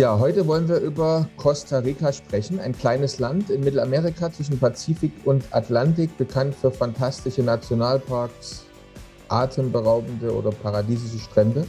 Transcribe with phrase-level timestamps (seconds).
[0.00, 5.12] Ja, heute wollen wir über Costa Rica sprechen, ein kleines Land in Mittelamerika zwischen Pazifik
[5.26, 8.64] und Atlantik, bekannt für fantastische Nationalparks,
[9.28, 11.66] atemberaubende oder paradiesische Strände.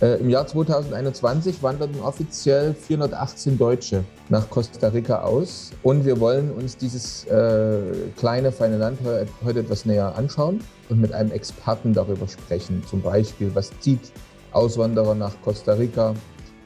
[0.00, 6.52] Äh, Im Jahr 2021 wanderten offiziell 418 Deutsche nach Costa Rica aus und wir wollen
[6.52, 7.80] uns dieses äh,
[8.18, 9.00] kleine, feine Land
[9.44, 12.84] heute etwas näher anschauen und mit einem Experten darüber sprechen.
[12.88, 14.12] Zum Beispiel, was zieht
[14.52, 16.14] Auswanderer nach Costa Rica?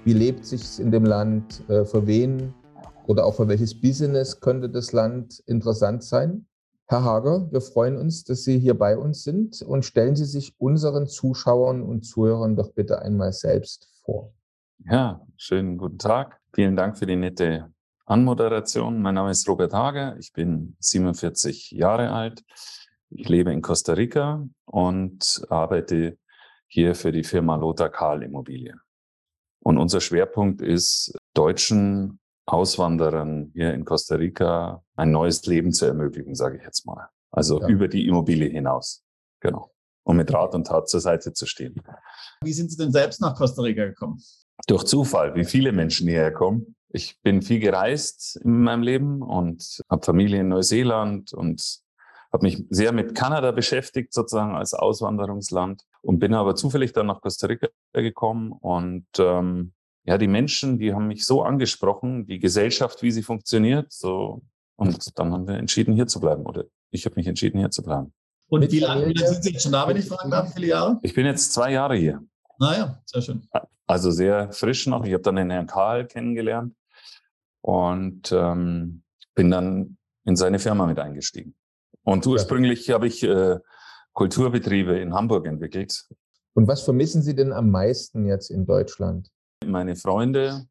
[0.07, 1.69] Wie lebt sich in dem Land?
[1.69, 2.55] Äh, für wen
[3.09, 6.47] oder auch für welches Business könnte das Land interessant sein?
[6.87, 10.55] Herr Hager, wir freuen uns, dass Sie hier bei uns sind und stellen Sie sich
[10.59, 14.33] unseren Zuschauern und Zuhörern doch bitte einmal selbst vor.
[14.89, 16.39] Ja, schönen guten Tag.
[16.55, 17.73] Vielen Dank für die nette
[18.05, 19.03] Anmoderation.
[19.03, 20.17] Mein Name ist Robert Hager.
[20.21, 22.45] Ich bin 47 Jahre alt.
[23.11, 26.17] Ich lebe in Costa Rica und arbeite
[26.69, 28.81] hier für die Firma Lothar Karl Immobilien.
[29.67, 36.37] Und unser Schwerpunkt ist, deutschen Auswanderern hier in Costa Rica ein neues Leben zu ermöglichen,
[36.37, 37.09] sage ich jetzt mal.
[37.33, 37.67] Also ja.
[37.67, 39.03] über die Immobilie hinaus.
[39.41, 39.73] Genau.
[40.05, 41.83] Um mit Rat und Tat zur Seite zu stehen.
[42.43, 44.23] Wie sind Sie denn selbst nach Costa Rica gekommen?
[44.69, 46.77] Durch Zufall, wie viele Menschen hierher kommen.
[46.91, 51.81] Ich bin viel gereist in meinem Leben und habe Familie in Neuseeland und
[52.37, 57.23] habe mich sehr mit Kanada beschäftigt, sozusagen als Auswanderungsland und bin aber zufällig dann nach
[57.23, 59.73] Costa Rica gekommen und ähm,
[60.05, 64.43] ja, die Menschen, die haben mich so angesprochen, die Gesellschaft, wie sie funktioniert, so
[64.77, 67.83] und dann haben wir entschieden, hier zu bleiben oder ich habe mich entschieden, hier zu
[67.83, 68.13] bleiben.
[68.49, 70.53] Und wie lange, wie lange sind Sie jetzt schon da, wenn ich fragen darf, wie
[70.53, 71.01] viele Jahre?
[71.03, 72.23] Ich bin jetzt zwei Jahre hier.
[72.59, 73.49] Naja, sehr schön.
[73.87, 75.05] Also sehr frisch noch.
[75.05, 76.75] Ich habe dann den Herrn Karl kennengelernt
[77.63, 79.03] und ähm,
[79.35, 81.55] bin dann in seine Firma mit eingestiegen.
[82.07, 83.59] Und ursprünglich habe ich äh,
[84.13, 86.07] Kulturbetriebe in Hamburg entwickelt.
[86.55, 89.29] Und was vermissen Sie denn am meisten jetzt in Deutschland?
[89.67, 90.67] Meine Freunde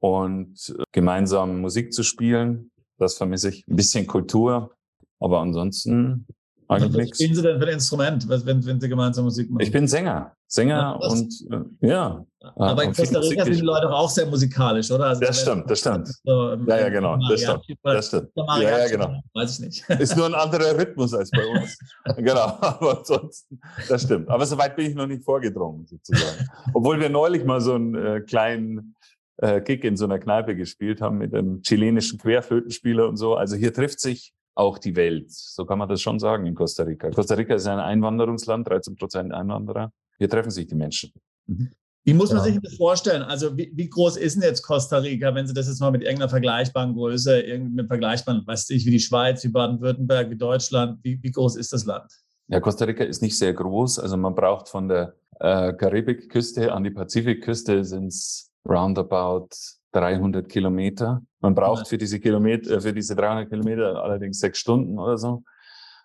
[0.00, 2.70] und äh, gemeinsam Musik zu spielen.
[2.98, 3.66] Das vermisse ich.
[3.66, 4.74] Ein bisschen Kultur.
[5.20, 6.26] Aber ansonsten
[6.68, 7.10] eigentlich nichts.
[7.12, 9.62] Was spielen Sie denn für ein Instrument, wenn, wenn Sie gemeinsam Musik machen?
[9.62, 10.36] Ich bin Sänger.
[10.54, 12.24] Sänger ja, und äh, ja.
[12.56, 15.06] Aber in Costa Rica sind die Leute auch sehr musikalisch, oder?
[15.06, 16.08] Also das stimmt, das stimmt.
[16.22, 17.18] So, ja, ja, genau.
[17.28, 17.64] Das stimmt.
[17.82, 18.28] Das stimmt.
[18.36, 19.20] Ja, ja, genau.
[19.34, 19.90] Weiß ich nicht.
[19.90, 21.76] Ist nur ein anderer Rhythmus als bei uns.
[22.18, 22.56] genau.
[22.60, 24.28] Aber ansonsten, das stimmt.
[24.28, 26.48] Aber soweit bin ich noch nicht vorgedrungen, sozusagen.
[26.72, 28.94] Obwohl wir neulich mal so einen äh, kleinen
[29.38, 33.34] äh, Gig in so einer Kneipe gespielt haben mit einem chilenischen Querflötenspieler und so.
[33.34, 35.32] Also hier trifft sich auch die Welt.
[35.32, 37.10] So kann man das schon sagen in Costa Rica.
[37.10, 39.90] Costa Rica ist ein Einwanderungsland, 13 Prozent Einwanderer.
[40.18, 41.12] Hier treffen sich die Menschen.
[41.46, 41.70] Mhm.
[42.06, 42.52] Wie muss man ja.
[42.52, 43.22] sich das vorstellen?
[43.22, 46.02] Also wie, wie, groß ist denn jetzt Costa Rica, wenn Sie das jetzt mal mit
[46.02, 51.22] irgendeiner vergleichbaren Größe, irgendeinem vergleichbaren, weiß ich, wie die Schweiz, wie Baden-Württemberg, wie Deutschland, wie,
[51.22, 52.12] wie, groß ist das Land?
[52.48, 53.98] Ja, Costa Rica ist nicht sehr groß.
[53.98, 59.48] Also man braucht von der äh, Karibikküste an die Pazifikküste sind es roundabout
[59.92, 61.22] 300 Kilometer.
[61.40, 65.42] Man braucht für diese Kilometer, äh, für diese 300 Kilometer allerdings sechs Stunden oder so.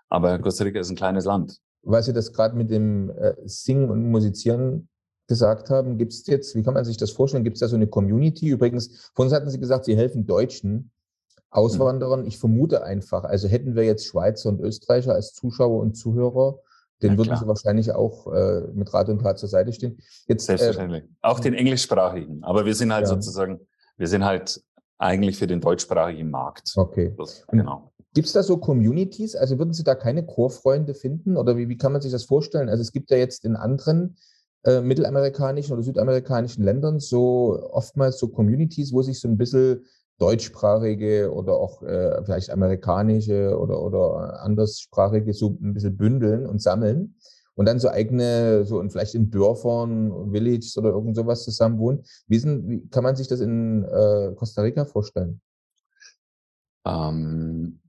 [0.07, 1.59] Aber Costa Rica ist ein kleines Land.
[1.81, 4.89] Weil Sie das gerade mit dem äh, Singen und Musizieren
[5.27, 7.43] gesagt haben, gibt es jetzt, wie kann man sich das vorstellen?
[7.43, 8.49] Gibt es da so eine Community?
[8.49, 10.91] Übrigens, von uns hatten Sie gesagt, Sie helfen Deutschen
[11.51, 12.25] Auswanderern.
[12.25, 16.59] Ich vermute einfach, also hätten wir jetzt Schweizer und Österreicher als Zuschauer und Zuhörer,
[17.01, 19.97] den würden Sie wahrscheinlich auch äh, mit Rat und Tat zur Seite stehen.
[20.27, 21.03] Jetzt, Selbstverständlich.
[21.03, 22.43] Äh, auch den englischsprachigen.
[22.43, 23.09] Aber wir sind halt ja.
[23.09, 23.61] sozusagen,
[23.97, 24.61] wir sind halt
[24.97, 26.73] eigentlich für den deutschsprachigen Markt.
[26.75, 27.13] Okay.
[27.17, 27.93] Das, genau.
[28.13, 29.35] Gibt es da so Communities?
[29.35, 31.37] Also würden Sie da keine Chorfreunde finden?
[31.37, 32.69] Oder wie, wie kann man sich das vorstellen?
[32.69, 34.17] Also es gibt ja jetzt in anderen
[34.63, 39.85] äh, mittelamerikanischen oder südamerikanischen Ländern so oftmals so Communities, wo sich so ein bisschen
[40.17, 47.15] deutschsprachige oder auch äh, vielleicht amerikanische oder, oder anderssprachige so ein bisschen bündeln und sammeln
[47.55, 52.03] und dann so eigene, so und vielleicht in Dörfern, Villages oder irgend sowas zusammen wohnen.
[52.27, 55.41] Wie, sind, wie kann man sich das in äh, Costa Rica vorstellen?
[56.85, 57.79] Ähm,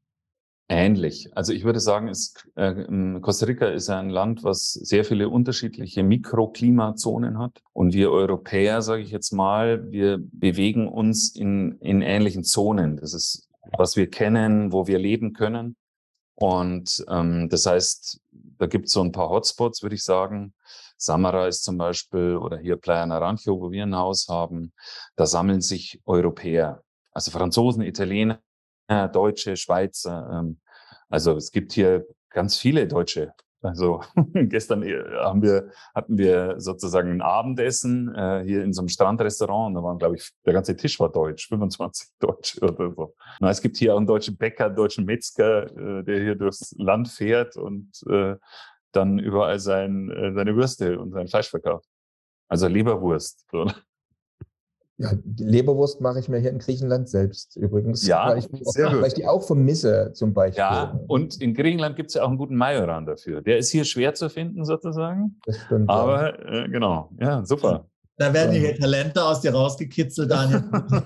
[0.71, 1.29] ähnlich.
[1.37, 2.85] Also ich würde sagen, es, äh,
[3.21, 7.61] Costa Rica ist ein Land, was sehr viele unterschiedliche Mikroklimazonen hat.
[7.73, 12.97] Und wir Europäer, sage ich jetzt mal, wir bewegen uns in, in ähnlichen Zonen.
[12.97, 15.77] Das ist, was wir kennen, wo wir leben können.
[16.37, 20.55] Und ähm, das heißt, da gibt es so ein paar Hotspots, würde ich sagen.
[20.97, 24.73] Samara ist zum Beispiel oder hier Playa Naranjo, wo wir ein Haus haben.
[25.17, 28.41] Da sammeln sich Europäer, also Franzosen, Italiener,
[29.13, 30.61] Deutsche, Schweizer, ähm,
[31.09, 33.33] Also es gibt hier ganz viele Deutsche.
[33.63, 34.03] Also
[34.35, 39.77] gestern äh, haben wir, hatten wir sozusagen ein Abendessen äh, hier in so einem Strandrestaurant
[39.77, 43.15] da waren, glaube ich, der ganze Tisch war deutsch, 25 Deutsche oder so.
[43.41, 46.75] Na, es gibt hier auch einen deutschen Bäcker, einen deutschen Metzger, äh, der hier durchs
[46.79, 48.37] Land fährt und äh,
[48.93, 51.87] dann überall sein, äh, seine Würste und sein Fleisch verkauft.
[52.49, 53.47] Also Leberwurst.
[53.53, 53.71] So.
[55.01, 58.07] Ja, die Leberwurst mache ich mir hier in Griechenland selbst übrigens.
[58.07, 59.01] Ja, weil ich, sehr gut.
[59.01, 60.61] weil ich die auch vermisse zum Beispiel.
[60.61, 63.41] Ja, und in Griechenland gibt es ja auch einen guten Majoran dafür.
[63.41, 65.41] Der ist hier schwer zu finden sozusagen.
[65.47, 65.89] Das stimmt.
[65.89, 66.65] Aber ja.
[66.65, 67.87] äh, genau, ja, super.
[68.19, 70.63] Da werden die Talente aus dir rausgekitzelt, Daniel.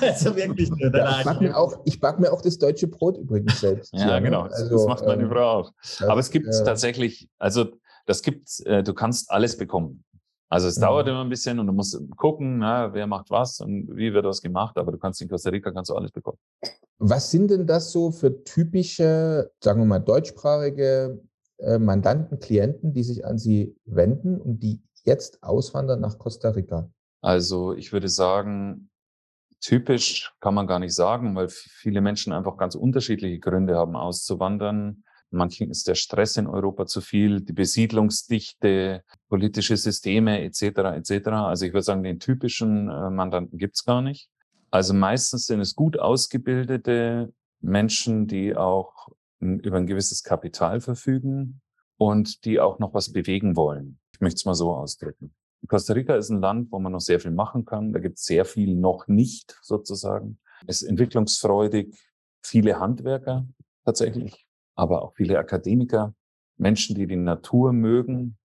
[0.00, 0.70] also wirklich.
[0.78, 3.92] Ja, ich, back mir auch, ich back mir auch das deutsche Brot übrigens selbst.
[3.92, 4.44] ja, ja, genau.
[4.44, 5.72] Also, das macht meine ähm, Frau auch.
[6.08, 7.66] Aber es gibt äh, tatsächlich, also
[8.06, 10.02] das gibt, äh, du kannst alles bekommen.
[10.50, 10.82] Also es mhm.
[10.82, 14.26] dauert immer ein bisschen und du musst gucken, na, wer macht was und wie wird
[14.26, 16.38] was gemacht, aber du kannst in Costa Rica kannst du alles bekommen.
[16.98, 21.22] Was sind denn das so für typische, sagen wir mal, deutschsprachige
[21.58, 26.90] äh, Mandanten, Klienten, die sich an Sie wenden und die jetzt auswandern nach Costa Rica?
[27.22, 28.90] Also ich würde sagen,
[29.60, 35.04] typisch kann man gar nicht sagen, weil viele Menschen einfach ganz unterschiedliche Gründe haben, auszuwandern.
[35.30, 40.62] Manchen ist der Stress in Europa zu viel, die Besiedlungsdichte, politische Systeme etc.
[40.96, 41.28] etc.
[41.28, 44.28] Also ich würde sagen, den typischen äh, Mandanten gibt's gar nicht.
[44.70, 49.08] Also meistens sind es gut ausgebildete Menschen, die auch
[49.40, 51.60] über ein gewisses Kapital verfügen
[51.96, 53.98] und die auch noch was bewegen wollen.
[54.12, 55.34] Ich möchte es mal so ausdrücken.
[55.66, 57.92] Costa Rica ist ein Land, wo man noch sehr viel machen kann.
[57.92, 60.38] Da gibt es sehr viel noch nicht sozusagen.
[60.66, 61.94] Es ist entwicklungsfreudig,
[62.42, 63.46] viele Handwerker
[63.84, 64.46] tatsächlich
[64.80, 66.14] aber auch viele Akademiker,
[66.56, 68.38] Menschen, die die Natur mögen.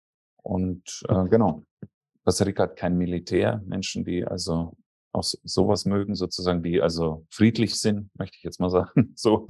[0.42, 1.62] Und äh, genau,
[2.24, 4.72] Costa Rica hat kein Militär, Menschen, die also
[5.12, 9.12] auch sowas mögen, sozusagen, die also friedlich sind, möchte ich jetzt mal sagen.
[9.14, 9.48] So.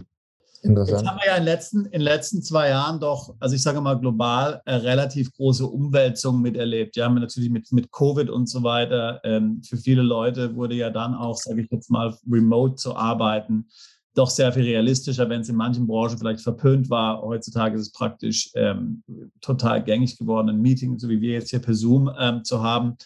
[0.65, 1.01] Interessant.
[1.01, 3.63] Jetzt haben wir ja in den letzten, in den letzten zwei Jahren doch, also ich
[3.63, 6.97] sage mal global, äh, relativ große Umwälzungen miterlebt.
[6.97, 9.21] Ja, natürlich mit, mit Covid und so weiter.
[9.25, 13.69] Ähm, für viele Leute wurde ja dann auch, sage ich jetzt mal, remote zu arbeiten
[14.15, 17.23] doch sehr viel realistischer, wenn es in manchen Branchen vielleicht verpönt war.
[17.23, 19.03] Heutzutage ist es praktisch ähm,
[19.41, 22.97] total gängig geworden, ein Meeting, so wie wir jetzt hier per Zoom ähm, zu haben.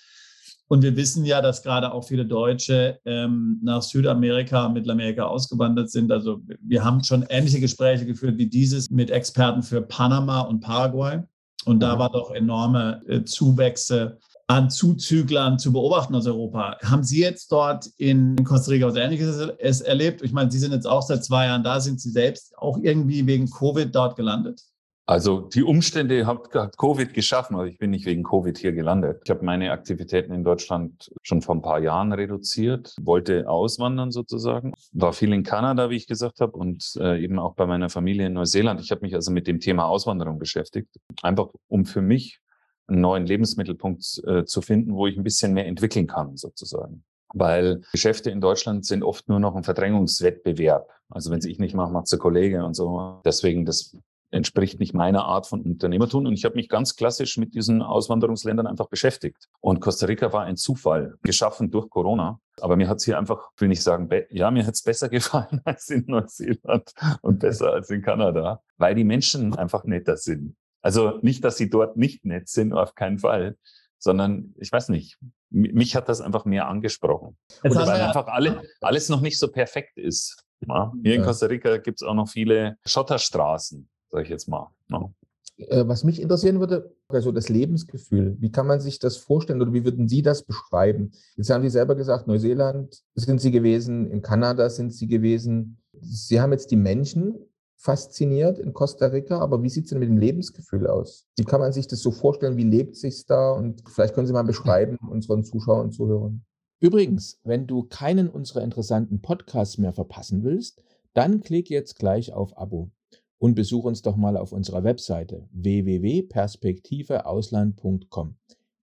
[0.69, 6.11] Und wir wissen ja, dass gerade auch viele Deutsche ähm, nach Südamerika, Mittelamerika ausgewandert sind.
[6.11, 11.21] Also wir haben schon ähnliche Gespräche geführt wie dieses mit Experten für Panama und Paraguay.
[11.67, 11.99] Und da mhm.
[12.01, 14.19] war doch enorme äh, Zuwächse
[14.49, 16.79] an Zuzüglern zu beobachten aus Europa.
[16.83, 20.23] Haben Sie jetzt dort in Costa Rica was Ähnliches erlebt?
[20.23, 21.81] Ich meine, Sie sind jetzt auch seit zwei Jahren da.
[21.81, 24.63] Sind Sie selbst auch irgendwie wegen Covid dort gelandet?
[25.09, 29.23] Also die Umstände hat, Covid geschaffen, also ich bin nicht wegen Covid hier gelandet.
[29.25, 34.73] Ich habe meine Aktivitäten in Deutschland schon vor ein paar Jahren reduziert, wollte auswandern sozusagen,
[34.93, 38.27] war viel in Kanada, wie ich gesagt habe, und äh, eben auch bei meiner Familie
[38.27, 38.81] in Neuseeland.
[38.81, 40.89] Ich habe mich also mit dem Thema Auswanderung beschäftigt,
[41.23, 42.41] einfach um für mich
[42.89, 47.05] einen neuen Lebensmittelpunkt äh, zu finden, wo ich ein bisschen mehr entwickeln kann, sozusagen.
[47.35, 50.89] Weil Geschäfte in Deutschland sind oft nur noch ein Verdrängungswettbewerb.
[51.11, 53.21] Also wenn es ich nicht mache, macht der Kollege und so.
[53.25, 53.97] Deswegen, das
[54.31, 56.27] entspricht nicht meiner Art von Unternehmertum.
[56.27, 59.49] Und ich habe mich ganz klassisch mit diesen Auswanderungsländern einfach beschäftigt.
[59.61, 62.41] Und Costa Rica war ein Zufall, geschaffen durch Corona.
[62.61, 65.61] Aber mir hat es hier einfach, will nicht sagen, ja, mir hat es besser gefallen
[65.65, 66.93] als in Neuseeland
[67.23, 70.57] und besser als in Kanada, weil die Menschen einfach netter sind.
[70.87, 73.57] Also nicht, dass sie dort nicht nett sind, auf keinen Fall,
[73.99, 75.19] sondern ich weiß nicht,
[75.51, 77.37] mich hat das einfach mehr angesprochen.
[77.65, 80.45] Und weil einfach alle, alles noch nicht so perfekt ist.
[80.61, 80.93] Ja?
[81.03, 84.69] Hier in Costa Rica gibt es auch noch viele Schotterstraßen, sage ich jetzt mal.
[84.89, 85.11] Ja?
[85.57, 88.37] Äh, was mich interessieren würde, also das Lebensgefühl.
[88.39, 91.11] Wie kann man sich das vorstellen oder wie würden Sie das beschreiben?
[91.35, 95.79] Jetzt haben Sie selber gesagt, Neuseeland sind Sie gewesen, in Kanada sind Sie gewesen.
[96.01, 97.35] Sie haben jetzt die Menschen
[97.77, 101.27] fasziniert in Costa Rica, aber wie sieht es denn mit dem Lebensgefühl aus?
[101.37, 102.57] Wie kann man sich das so vorstellen?
[102.57, 103.53] Wie lebt sich da?
[103.53, 106.45] Und vielleicht können Sie mal beschreiben unseren Zuschauern und Zuhörern.
[106.81, 110.83] Übrigens, wenn du keinen unserer interessanten Podcasts mehr verpassen willst,
[111.15, 112.91] dann klick jetzt gleich auf Abo
[113.39, 118.37] und besuch uns doch mal auf unserer Webseite www.perspektiveausland.com.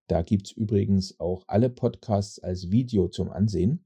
[0.08, 3.86] Da gibt es übrigens auch alle Podcasts als Video zum Ansehen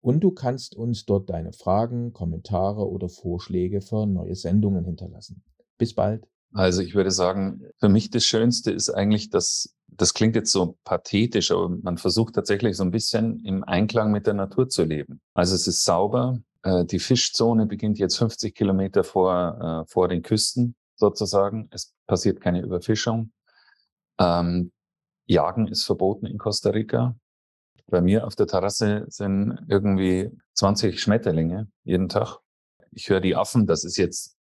[0.00, 5.42] und du kannst uns dort deine Fragen, Kommentare oder Vorschläge für neue Sendungen hinterlassen.
[5.78, 6.26] Bis bald.
[6.52, 10.78] Also ich würde sagen, für mich das Schönste ist eigentlich, dass das klingt jetzt so
[10.84, 15.20] pathetisch, aber man versucht tatsächlich so ein bisschen im Einklang mit der Natur zu leben.
[15.34, 16.40] Also es ist sauber.
[16.62, 21.68] Äh, die Fischzone beginnt jetzt 50 Kilometer vor, äh, vor den Küsten sozusagen.
[21.70, 23.32] Es passiert keine Überfischung.
[24.18, 24.72] Ähm,
[25.26, 27.14] Jagen ist verboten in Costa Rica.
[27.90, 32.38] Bei mir auf der Terrasse sind irgendwie 20 Schmetterlinge jeden Tag.
[32.92, 34.36] Ich höre die Affen, das ist jetzt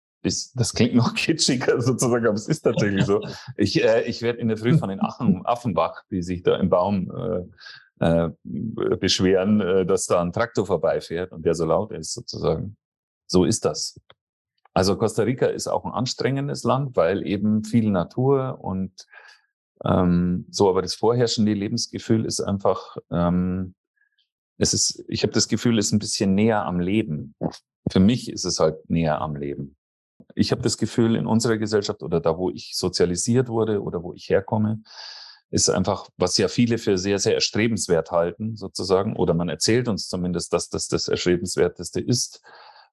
[0.55, 3.21] das, klingt noch kitschiger sozusagen, aber es ist tatsächlich so.
[3.57, 6.69] Ich, äh, ich werde in der Früh von den Affen, Affenbach, die sich da im
[6.69, 7.11] Baum
[8.01, 8.31] äh, äh,
[8.97, 12.77] beschweren, äh, dass da ein Traktor vorbeifährt und der so laut ist sozusagen.
[13.27, 14.01] So ist das.
[14.75, 19.07] Also Costa Rica ist auch ein anstrengendes Land, weil eben viel Natur und
[19.85, 23.75] ähm, so, aber das vorherrschende Lebensgefühl ist einfach, ähm,
[24.59, 27.35] es ist, ich habe das Gefühl, es ist ein bisschen näher am Leben.
[27.91, 29.77] Für mich ist es halt näher am Leben.
[30.35, 34.15] Ich habe das Gefühl, in unserer Gesellschaft oder da, wo ich sozialisiert wurde oder wo
[34.15, 34.83] ich herkomme,
[35.51, 40.09] ist einfach, was ja viele für sehr, sehr erstrebenswert halten, sozusagen, oder man erzählt uns
[40.09, 42.43] zumindest, dass das das Erstrebenswerteste ist,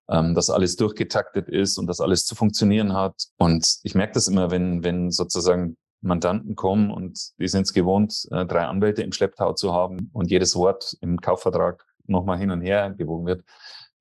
[0.09, 3.15] ähm, dass alles durchgetaktet ist und dass alles zu funktionieren hat.
[3.37, 8.27] Und ich merke das immer, wenn, wenn sozusagen Mandanten kommen und die sind es gewohnt,
[8.31, 12.61] äh, drei Anwälte im Schlepptau zu haben und jedes Wort im Kaufvertrag nochmal hin und
[12.61, 13.43] her gewogen wird.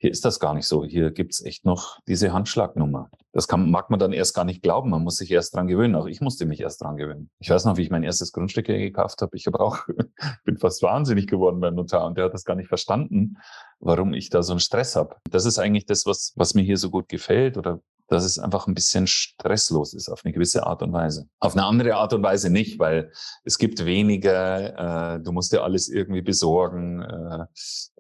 [0.03, 0.85] Hier ist das gar nicht so.
[0.85, 3.09] Hier gibt's echt noch diese Handschlagnummer.
[3.31, 4.91] Das kann, mag man dann erst gar nicht glauben.
[4.91, 5.95] Man muss sich erst dran gewöhnen.
[5.95, 7.31] Auch ich musste mich erst dran gewöhnen.
[7.39, 9.37] Ich weiß noch, wie ich mein erstes Grundstück hier gekauft habe.
[9.37, 9.79] Ich habe auch,
[10.45, 13.37] bin fast wahnsinnig geworden beim Notar und der hat das gar nicht verstanden,
[13.79, 15.19] warum ich da so einen Stress habe.
[15.31, 17.81] Das ist eigentlich das, was, was mir hier so gut gefällt oder
[18.13, 21.29] dass es einfach ein bisschen stresslos ist auf eine gewisse Art und Weise.
[21.41, 23.11] Auf eine andere Art und Weise nicht, weil
[23.45, 27.01] es gibt weniger, äh, du musst dir alles irgendwie besorgen.
[27.01, 27.47] Äh,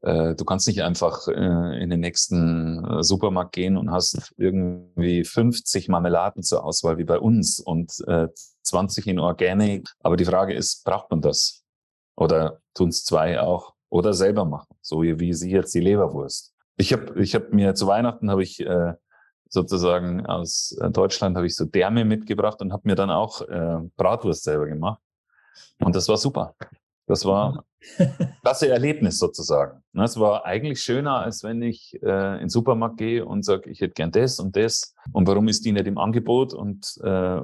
[0.03, 5.25] äh, du kannst nicht einfach äh, in den nächsten äh, Supermarkt gehen und hast irgendwie
[5.25, 8.29] 50 Marmeladen zur Auswahl wie bei uns und äh,
[8.65, 9.89] 20 in Organic.
[10.01, 11.63] Aber die Frage ist, braucht man das?
[12.17, 13.73] Oder tun es zwei auch?
[13.89, 16.53] Oder selber machen, so wie sie jetzt die Leberwurst.
[16.77, 18.95] Ich habe ich hab mir zu Weihnachten habe ich äh,
[19.53, 23.79] sozusagen aus äh, Deutschland habe ich so Därme mitgebracht und habe mir dann auch äh,
[23.97, 25.01] Bratwurst selber gemacht.
[25.79, 26.55] Und das war super.
[27.07, 27.65] Das war
[28.43, 29.83] klasse Erlebnis sozusagen.
[29.93, 33.81] Es war eigentlich schöner, als wenn ich äh, in den Supermarkt gehe und sage, ich
[33.81, 34.95] hätte gern das und das.
[35.13, 36.55] Und warum ist die nicht im Angebot?
[36.55, 37.41] Und äh,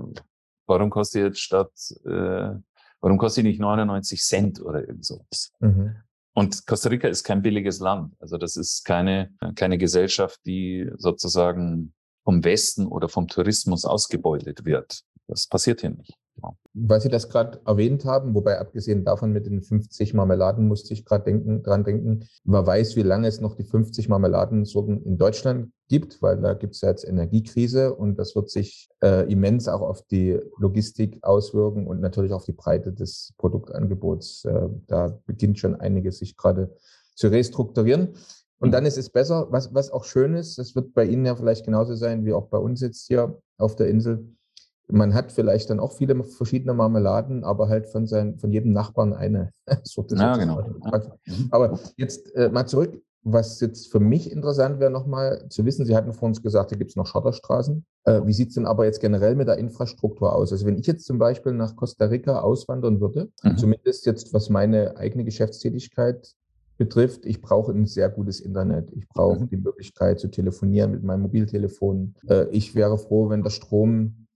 [0.66, 1.72] warum kostet jetzt statt,
[2.06, 2.54] äh,
[3.00, 5.52] warum kostet die nicht 99 Cent oder irgend sowas?
[5.60, 5.96] Mhm.
[6.32, 8.14] Und Costa Rica ist kein billiges Land.
[8.20, 11.92] Also das ist keine, keine Gesellschaft, die sozusagen
[12.28, 15.00] vom Westen oder vom Tourismus ausgebeutet wird.
[15.28, 16.12] Das passiert hier nicht.
[16.74, 21.06] Weil Sie das gerade erwähnt haben, wobei abgesehen davon mit den 50 Marmeladen musste ich
[21.06, 25.72] gerade denken, dran denken, wer weiß, wie lange es noch die 50 Marmeladensorten in Deutschland
[25.88, 29.80] gibt, weil da gibt es ja jetzt Energiekrise und das wird sich äh, immens auch
[29.80, 34.44] auf die Logistik auswirken und natürlich auf die Breite des Produktangebots.
[34.44, 36.76] Äh, da beginnt schon einiges sich gerade
[37.14, 38.16] zu restrukturieren.
[38.60, 41.36] Und dann ist es besser, was, was auch schön ist, das wird bei Ihnen ja
[41.36, 44.26] vielleicht genauso sein wie auch bei uns jetzt hier auf der Insel.
[44.90, 49.12] Man hat vielleicht dann auch viele verschiedene Marmeladen, aber halt von, sein, von jedem Nachbarn
[49.12, 49.52] eine.
[49.84, 50.62] so, ja, genau.
[51.26, 51.48] Mhm.
[51.50, 55.94] Aber jetzt äh, mal zurück, was jetzt für mich interessant wäre, nochmal zu wissen, Sie
[55.94, 57.84] hatten vor uns gesagt, da gibt es noch Schotterstraßen.
[58.04, 60.52] Äh, wie sieht es denn aber jetzt generell mit der Infrastruktur aus?
[60.52, 63.56] Also wenn ich jetzt zum Beispiel nach Costa Rica auswandern würde, mhm.
[63.56, 66.34] zumindest jetzt was meine eigene Geschäftstätigkeit
[66.78, 68.90] betrifft, ich brauche ein sehr gutes Internet.
[68.92, 69.48] Ich brauche mhm.
[69.48, 72.14] die Möglichkeit zu telefonieren mit meinem Mobiltelefon.
[72.28, 74.28] Äh, ich wäre froh, wenn der Strom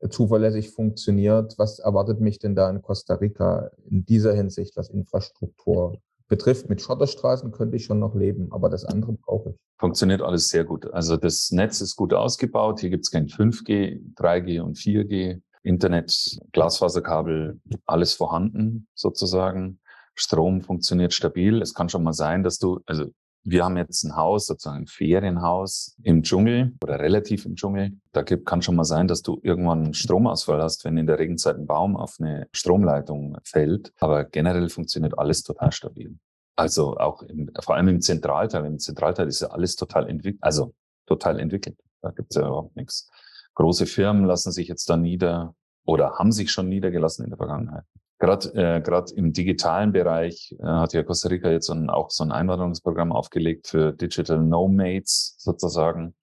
[0.00, 1.54] äh, zuverlässig funktioniert.
[1.56, 5.98] Was erwartet mich denn da in Costa Rica in dieser Hinsicht, was Infrastruktur
[6.28, 6.68] betrifft?
[6.68, 9.56] Mit Schotterstraßen könnte ich schon noch leben, aber das andere brauche ich.
[9.78, 10.92] Funktioniert alles sehr gut.
[10.92, 12.80] Also das Netz ist gut ausgebaut.
[12.80, 15.40] Hier gibt es kein 5G, 3G und 4G.
[15.62, 19.80] Internet, Glasfaserkabel, alles vorhanden sozusagen.
[20.14, 21.60] Strom funktioniert stabil.
[21.60, 23.06] Es kann schon mal sein, dass du, also
[23.46, 27.92] wir haben jetzt ein Haus, sozusagen ein Ferienhaus im Dschungel oder relativ im Dschungel.
[28.12, 31.56] Da kann schon mal sein, dass du irgendwann einen Stromausfall hast, wenn in der Regenzeit
[31.56, 33.92] ein Baum auf eine Stromleitung fällt.
[34.00, 36.18] Aber generell funktioniert alles total stabil.
[36.56, 38.64] Also auch im, vor allem im Zentralteil.
[38.64, 40.74] Im Zentralteil ist ja alles total entwickelt, also
[41.06, 41.78] total entwickelt.
[42.00, 43.10] Da gibt es ja überhaupt nichts.
[43.54, 45.54] Große Firmen lassen sich jetzt da nieder
[45.84, 47.84] oder haben sich schon niedergelassen in der Vergangenheit.
[48.24, 52.08] Gerade äh, grad im digitalen Bereich äh, hat ja Costa Rica jetzt so ein, auch
[52.08, 56.14] so ein Einwanderungsprogramm aufgelegt für Digital Nomads sozusagen.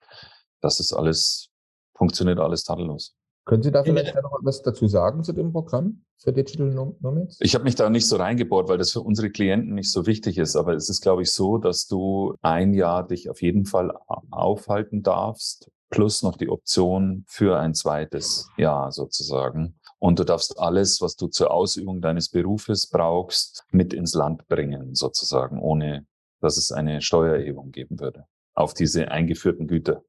[0.61, 1.49] Das ist alles,
[1.95, 3.15] funktioniert alles tadellos.
[3.45, 7.37] Können Sie da vielleicht noch was dazu sagen zu dem Programm für Digital Nomads?
[7.39, 10.39] Ich habe mich da nicht so reingebohrt, weil das für unsere Klienten nicht so wichtig
[10.39, 10.55] ist.
[10.55, 13.95] Aber es ist, glaube ich, so, dass du ein Jahr dich auf jeden Fall
[14.31, 19.75] aufhalten darfst, plus noch die Option für ein zweites Jahr sozusagen.
[20.01, 24.95] Und du darfst alles, was du zur Ausübung deines Berufes brauchst, mit ins Land bringen,
[24.95, 26.07] sozusagen, ohne
[26.41, 30.03] dass es eine Steuererhebung geben würde auf diese eingeführten Güter.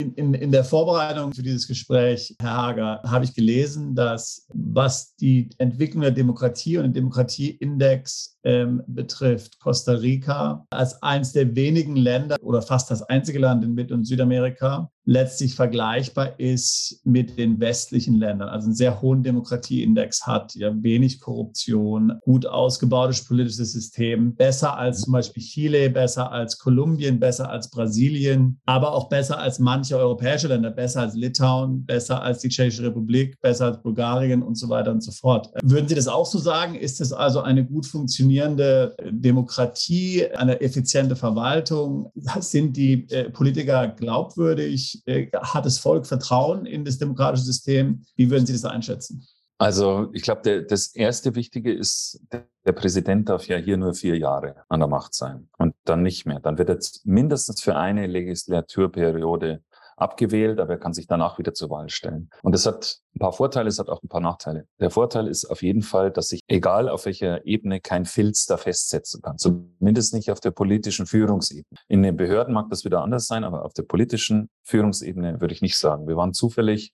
[0.00, 5.14] In, in, in, der Vorbereitung für dieses Gespräch, Herr Hager, habe ich gelesen, dass was
[5.14, 11.94] die Entwicklung der Demokratie und den Demokratieindex ähm, betrifft, Costa Rica als eines der wenigen
[11.94, 17.58] Länder oder fast das einzige Land in Mittel- und Südamerika letztlich vergleichbar ist mit den
[17.60, 24.34] westlichen Ländern, also einen sehr hohen Demokratieindex hat, ja wenig Korruption, gut ausgebautes politisches System,
[24.34, 29.58] besser als zum Beispiel Chile, besser als Kolumbien, besser als Brasilien, aber auch besser als
[29.58, 34.56] manche europäische Länder, besser als Litauen, besser als die Tschechische Republik, besser als Bulgarien und
[34.56, 35.48] so weiter und so fort.
[35.62, 36.74] Würden Sie das auch so sagen?
[36.74, 42.12] Ist es also eine gut funktionierende Demokratie, eine effiziente Verwaltung?
[42.40, 44.97] Sind die äh, Politiker glaubwürdig?
[45.06, 48.04] Äh, hat das Volk Vertrauen in das demokratische System?
[48.16, 49.26] Wie würden Sie das einschätzen?
[49.60, 52.20] Also ich glaube, das erste Wichtige ist,
[52.64, 56.26] der Präsident darf ja hier nur vier Jahre an der Macht sein und dann nicht
[56.26, 56.38] mehr.
[56.38, 59.62] Dann wird er mindestens für eine Legislaturperiode
[60.00, 62.30] abgewählt, aber er kann sich danach wieder zur Wahl stellen.
[62.42, 64.66] Und das hat ein paar Vorteile, es hat auch ein paar Nachteile.
[64.80, 68.56] Der Vorteil ist auf jeden Fall, dass sich, egal auf welcher Ebene, kein Filz da
[68.56, 69.38] festsetzen kann.
[69.38, 71.64] Zumindest nicht auf der politischen Führungsebene.
[71.88, 75.62] In den Behörden mag das wieder anders sein, aber auf der politischen Führungsebene würde ich
[75.62, 76.06] nicht sagen.
[76.06, 76.92] Wir waren zufällig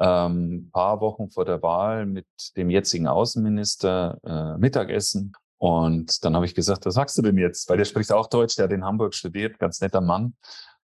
[0.00, 5.32] ähm, paar Wochen vor der Wahl mit dem jetzigen Außenminister äh, Mittagessen.
[5.58, 7.68] Und dann habe ich gesagt, was sagst du denn jetzt?
[7.68, 10.34] Weil der spricht auch Deutsch, der hat in Hamburg studiert, ganz netter Mann.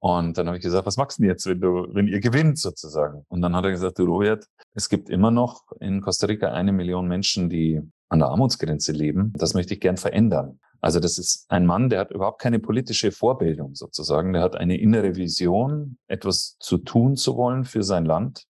[0.05, 2.59] Und dann habe ich gesagt, was machst du denn jetzt, wenn du, wenn ihr gewinnt
[2.59, 3.25] sozusagen?
[3.27, 4.45] Und dann hat er gesagt, du Robert,
[4.75, 9.33] es gibt immer noch in Costa Rica eine Million Menschen, die an der Armutsgrenze leben.
[9.35, 10.59] Das möchte ich gern verändern.
[10.79, 14.33] Also das ist ein Mann, der hat überhaupt keine politische Vorbildung sozusagen.
[14.33, 18.45] Der hat eine innere Vision, etwas zu tun zu wollen für sein Land.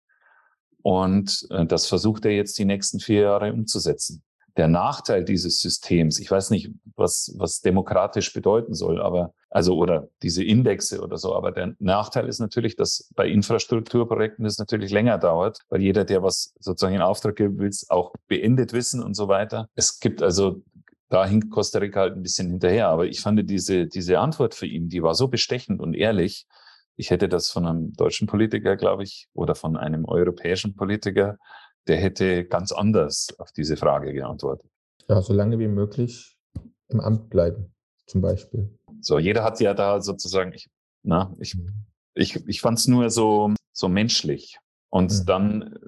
[0.82, 4.22] Und äh, das versucht er jetzt die nächsten vier Jahre umzusetzen
[4.56, 10.08] der Nachteil dieses Systems, ich weiß nicht, was, was demokratisch bedeuten soll, aber also oder
[10.22, 15.18] diese Indexe oder so, aber der Nachteil ist natürlich, dass bei Infrastrukturprojekten das natürlich länger
[15.18, 19.28] dauert, weil jeder, der was sozusagen in Auftrag geben will, auch beendet wissen und so
[19.28, 19.68] weiter.
[19.74, 20.62] Es gibt also
[21.10, 22.88] da hinkt Costa Rica halt ein bisschen hinterher.
[22.88, 26.46] Aber ich fand diese, diese Antwort für ihn, die war so bestechend und ehrlich.
[26.96, 31.36] Ich hätte das von einem deutschen Politiker, glaube ich, oder von einem europäischen Politiker
[31.86, 34.70] der hätte ganz anders auf diese Frage geantwortet.
[35.08, 36.36] Ja, so lange wie möglich
[36.88, 37.74] im Amt bleiben,
[38.06, 38.76] zum Beispiel.
[39.00, 40.68] So, jeder hat ja da sozusagen, ich,
[41.02, 41.86] na, ich, mhm.
[42.14, 44.58] ich, ich fand es nur so, so menschlich.
[44.90, 45.26] Und mhm.
[45.26, 45.78] dann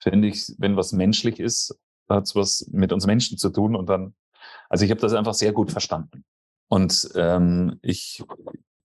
[0.00, 3.76] finde ich, wenn was menschlich ist, hat es was mit uns Menschen zu tun.
[3.76, 4.14] Und dann,
[4.68, 6.24] also ich habe das einfach sehr gut verstanden.
[6.68, 8.22] Und ähm, ich,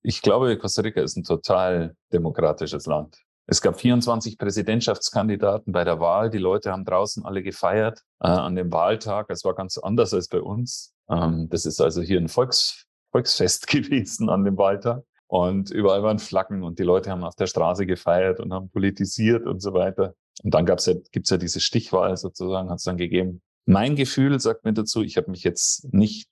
[0.02, 3.21] ich glaube, Costa Rica ist ein total demokratisches Land.
[3.45, 6.29] Es gab 24 Präsidentschaftskandidaten bei der Wahl.
[6.29, 9.29] Die Leute haben draußen alle gefeiert äh, an dem Wahltag.
[9.29, 10.93] Es war ganz anders als bei uns.
[11.10, 15.03] Ähm, das ist also hier ein Volks, Volksfest gewesen an dem Wahltag.
[15.27, 19.45] Und überall waren Flaggen und die Leute haben auf der Straße gefeiert und haben politisiert
[19.45, 20.13] und so weiter.
[20.43, 23.41] Und dann gab's ja, gibt's ja diese Stichwahl sozusagen, hat es dann gegeben.
[23.65, 26.29] Mein Gefühl sagt mir dazu, ich habe mich jetzt nicht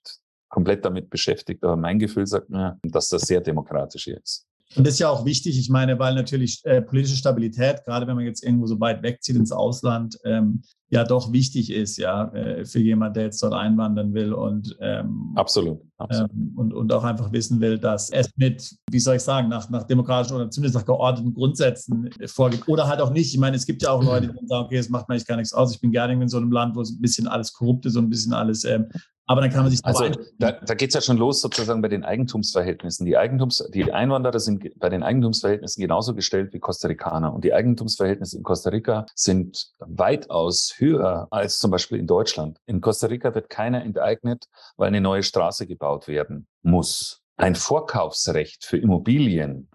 [0.48, 4.46] komplett damit beschäftigt, aber mein Gefühl sagt mir, dass das sehr demokratisch ist.
[4.74, 8.16] Und das ist ja auch wichtig, ich meine, weil natürlich äh, politische Stabilität, gerade wenn
[8.16, 12.66] man jetzt irgendwo so weit wegzieht ins Ausland, ähm, ja doch wichtig ist, ja, äh,
[12.66, 16.30] für jemand, der jetzt dort einwandern will und ähm, absolut, absolut.
[16.32, 19.70] Ähm, und, und auch einfach wissen will, dass es mit, wie soll ich sagen, nach,
[19.70, 22.68] nach demokratischen oder zumindest nach geordneten Grundsätzen äh, vorgeht.
[22.68, 23.32] Oder halt auch nicht.
[23.32, 25.36] Ich meine, es gibt ja auch Leute, die sagen, okay, es macht mir eigentlich gar
[25.36, 25.74] nichts aus.
[25.74, 28.04] Ich bin gerne in so einem Land, wo es ein bisschen alles korrupt ist und
[28.04, 28.88] ein bisschen alles ähm,
[29.26, 31.88] aber dann kann man sich also da, da geht es ja schon los sozusagen bei
[31.88, 33.06] den Eigentumsverhältnissen.
[33.06, 37.54] Die Eigentums, die Einwanderer sind bei den Eigentumsverhältnissen genauso gestellt wie Costa Ricaner und die
[37.54, 42.58] Eigentumsverhältnisse in Costa Rica sind weitaus höher als zum Beispiel in Deutschland.
[42.66, 47.22] In Costa Rica wird keiner enteignet, weil eine neue Straße gebaut werden muss.
[47.36, 49.68] Ein Vorkaufsrecht für Immobilien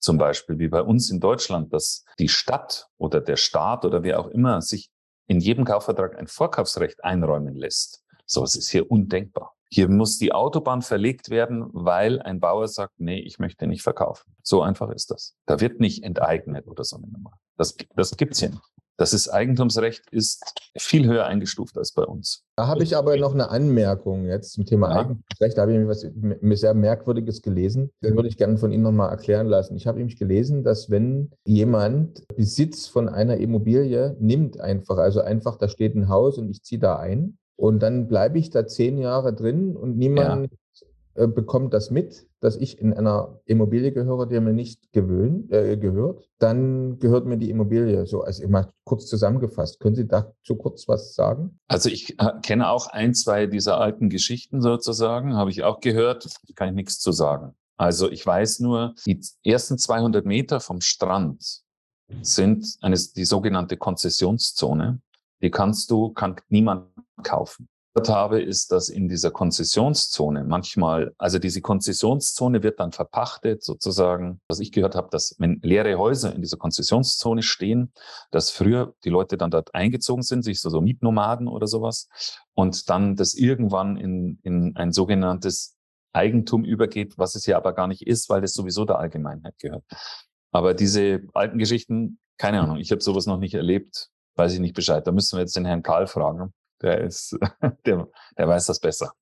[0.00, 4.20] zum Beispiel, wie bei uns in Deutschland, dass die Stadt oder der Staat oder wer
[4.20, 4.90] auch immer sich
[5.26, 9.54] in jedem Kaufvertrag ein Vorkaufsrecht einräumen lässt Sowas ist hier undenkbar.
[9.70, 14.34] Hier muss die Autobahn verlegt werden, weil ein Bauer sagt, nee, ich möchte nicht verkaufen.
[14.42, 15.34] So einfach ist das.
[15.46, 17.32] Da wird nicht enteignet oder so eine Nummer.
[17.56, 18.62] Das, das gibt's hier nicht.
[18.96, 20.44] Das ist Eigentumsrecht ist
[20.78, 22.44] viel höher eingestuft als bei uns.
[22.54, 25.00] Da habe ich aber noch eine Anmerkung jetzt zum Thema ja.
[25.00, 25.58] Eigentumsrecht.
[25.58, 26.06] Da habe ich mir was
[26.60, 27.90] sehr Merkwürdiges gelesen.
[28.00, 29.74] Das würde ich gerne von Ihnen nochmal erklären lassen.
[29.74, 35.56] Ich habe nämlich gelesen, dass wenn jemand Besitz von einer Immobilie nimmt einfach, also einfach,
[35.56, 38.98] da steht ein Haus und ich ziehe da ein, und dann bleibe ich da zehn
[38.98, 40.50] Jahre drin und niemand
[41.16, 41.24] ja.
[41.24, 45.76] äh, bekommt das mit, dass ich in einer Immobilie gehöre, die mir nicht gewöhnt, äh,
[45.76, 46.28] gehört.
[46.38, 48.06] Dann gehört mir die Immobilie.
[48.06, 49.80] So, also immer kurz zusammengefasst.
[49.80, 51.58] Können Sie dazu kurz was sagen?
[51.68, 56.28] Also ich äh, kenne auch ein, zwei dieser alten Geschichten sozusagen, habe ich auch gehört.
[56.54, 57.54] Kann ich nichts zu sagen.
[57.76, 61.62] Also ich weiß nur, die ersten 200 Meter vom Strand
[62.22, 65.00] sind eine, die sogenannte Konzessionszone.
[65.42, 66.86] Die kannst du, kann niemand
[67.22, 67.68] kaufen.
[68.08, 74.40] habe, ist, dass in dieser Konzessionszone manchmal, also diese Konzessionszone wird dann verpachtet sozusagen.
[74.48, 77.92] Was ich gehört habe, dass wenn leere Häuser in dieser Konzessionszone stehen,
[78.32, 82.08] dass früher die Leute dann dort eingezogen sind, sich so, so Mietnomaden oder sowas,
[82.54, 85.76] und dann das irgendwann in, in ein sogenanntes
[86.12, 89.84] Eigentum übergeht, was es ja aber gar nicht ist, weil das sowieso der Allgemeinheit gehört.
[90.50, 94.74] Aber diese alten Geschichten, keine Ahnung, ich habe sowas noch nicht erlebt, weiß ich nicht
[94.74, 95.06] Bescheid.
[95.06, 97.36] Da müssen wir jetzt den Herrn Karl fragen der ist,
[97.86, 99.12] der, der weiß das besser.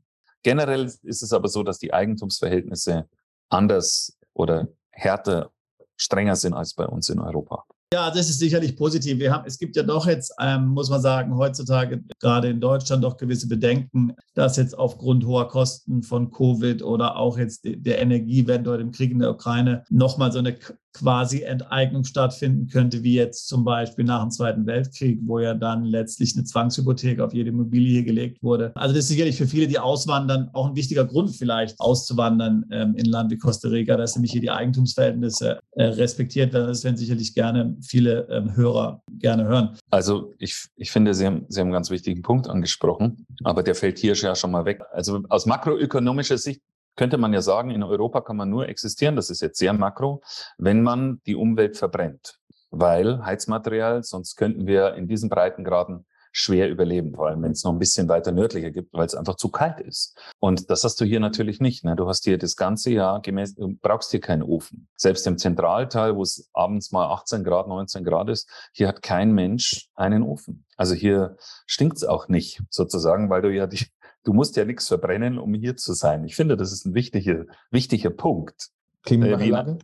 [0.43, 3.09] Generell ist es aber so, dass die Eigentumsverhältnisse
[3.49, 5.53] anders oder härter,
[5.97, 7.65] strenger sind als bei uns in Europa.
[7.93, 9.19] Ja, das ist sicherlich positiv.
[9.19, 13.05] Wir haben, es gibt ja doch jetzt, ähm, muss man sagen, heutzutage gerade in Deutschland
[13.05, 18.71] doch gewisse Bedenken, dass jetzt aufgrund hoher Kosten von Covid oder auch jetzt der Energiewende
[18.71, 20.57] oder dem Krieg in der Ukraine nochmal so eine
[20.93, 25.85] quasi Enteignung stattfinden könnte, wie jetzt zum Beispiel nach dem Zweiten Weltkrieg, wo ja dann
[25.85, 28.73] letztlich eine Zwangshypothek auf jede Immobilie gelegt wurde.
[28.75, 32.95] Also das ist sicherlich für viele, die auswandern, auch ein wichtiger Grund vielleicht auszuwandern ähm,
[32.95, 36.69] in ein Land wie Costa Rica, dass nämlich hier die Eigentumsverhältnisse äh, respektiert werden.
[36.69, 39.77] Das werden sicherlich gerne viele ähm, Hörer gerne hören.
[39.91, 43.75] Also ich, ich finde, Sie haben, Sie haben einen ganz wichtigen Punkt angesprochen, aber der
[43.75, 44.83] fällt hier ja schon mal weg.
[44.93, 46.61] Also aus makroökonomischer Sicht
[46.97, 50.23] könnte man ja sagen, in Europa kann man nur existieren, das ist jetzt sehr makro,
[50.59, 52.39] wenn man die Umwelt verbrennt.
[52.71, 57.73] Weil Heizmaterial, sonst könnten wir in diesen Breitengraden schwer überleben, vor allem wenn es noch
[57.73, 60.19] ein bisschen weiter nördlicher gibt, weil es einfach zu kalt ist.
[60.41, 61.85] Und das hast du hier natürlich nicht.
[61.85, 61.95] Ne?
[61.95, 64.89] Du hast hier das ganze Jahr gemäß, du brauchst hier keinen Ofen.
[64.97, 69.33] Selbst im Zentralteil, wo es abends mal 18 Grad, 19 Grad ist, hier hat kein
[69.33, 70.65] Mensch einen Ofen.
[70.77, 73.87] Also hier stinkt es auch nicht sozusagen, weil du ja die,
[74.25, 76.25] du musst ja nichts verbrennen, um hier zu sein.
[76.25, 78.71] Ich finde, das ist ein wichtiger, wichtiger Punkt.
[79.03, 79.73] Klimaanlage?
[79.73, 79.79] Äh,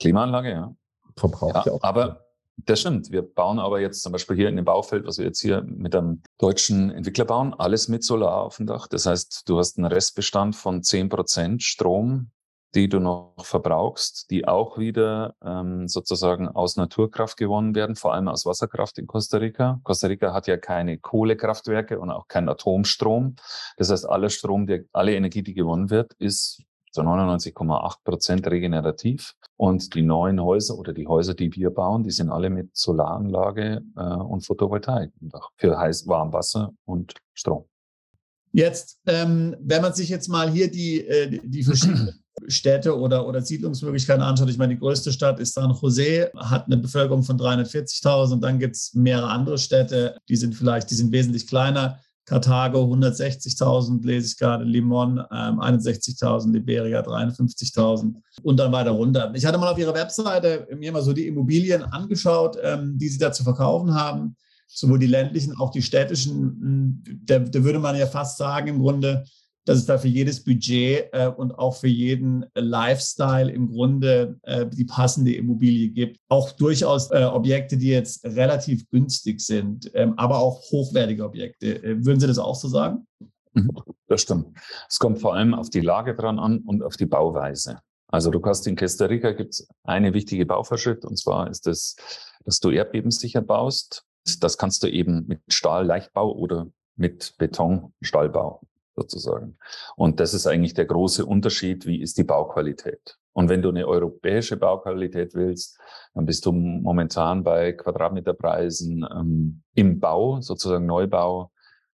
[0.00, 0.74] Klimaanlage, ja.
[1.16, 1.82] Verbraucht ja, ja auch.
[1.82, 2.24] Aber
[2.56, 3.10] das stimmt.
[3.10, 5.94] Wir bauen aber jetzt zum Beispiel hier in dem Baufeld, was wir jetzt hier mit
[5.94, 8.86] einem deutschen Entwickler bauen, alles mit Solar auf dem Dach.
[8.88, 12.30] Das heißt, du hast einen Restbestand von zehn Prozent Strom,
[12.74, 18.28] die du noch verbrauchst, die auch wieder ähm, sozusagen aus Naturkraft gewonnen werden, vor allem
[18.28, 19.80] aus Wasserkraft in Costa Rica.
[19.82, 23.36] Costa Rica hat ja keine Kohlekraftwerke und auch keinen Atomstrom.
[23.76, 29.34] Das heißt, aller Strom, der, alle Energie, die gewonnen wird, ist zu 99,8 Prozent regenerativ.
[29.56, 33.82] Und die neuen Häuser oder die Häuser, die wir bauen, die sind alle mit Solaranlage
[33.96, 35.10] äh, und Photovoltaik
[35.56, 37.66] für heiß, warm Wasser und Strom.
[38.52, 43.42] Jetzt, ähm, wenn man sich jetzt mal hier die, äh, die verschiedenen Städte oder, oder
[43.42, 48.32] Siedlungsmöglichkeiten anschaut, ich meine, die größte Stadt ist San Jose, hat eine Bevölkerung von 340.000
[48.32, 51.98] und dann gibt es mehrere andere Städte, die sind vielleicht, die sind wesentlich kleiner.
[52.24, 59.32] Karthago 160.000, lese ich gerade, Limon ähm, 61.000, Liberia 53.000 und dann weiter runter.
[59.34, 63.18] Ich hatte mal auf Ihrer Webseite mir mal so die Immobilien angeschaut, ähm, die Sie
[63.18, 64.36] da zu verkaufen haben,
[64.68, 67.02] sowohl die ländlichen, auch die städtischen.
[67.26, 69.24] Da, da würde man ja fast sagen, im Grunde,
[69.64, 74.66] dass es da für jedes Budget äh, und auch für jeden Lifestyle im Grunde äh,
[74.66, 76.18] die passende Immobilie gibt.
[76.28, 81.82] Auch durchaus äh, Objekte, die jetzt relativ günstig sind, ähm, aber auch hochwertige Objekte.
[81.82, 83.06] Äh, würden Sie das auch so sagen?
[83.52, 83.70] Mhm,
[84.08, 84.56] das stimmt.
[84.88, 87.78] Es kommt vor allem auf die Lage dran an und auf die Bauweise.
[88.08, 91.96] Also du hast in Costa Rica gibt es eine wichtige Bauvorschrift und zwar ist es,
[92.44, 94.04] dass du erdbebensicher baust.
[94.40, 98.60] Das kannst du eben mit Stahlleichtbau oder mit Betonstallbau
[98.94, 99.56] sozusagen.
[99.96, 103.18] Und das ist eigentlich der große Unterschied, wie ist die Bauqualität.
[103.32, 105.78] Und wenn du eine europäische Bauqualität willst,
[106.14, 111.50] dann bist du momentan bei Quadratmeterpreisen ähm, im Bau, sozusagen Neubau,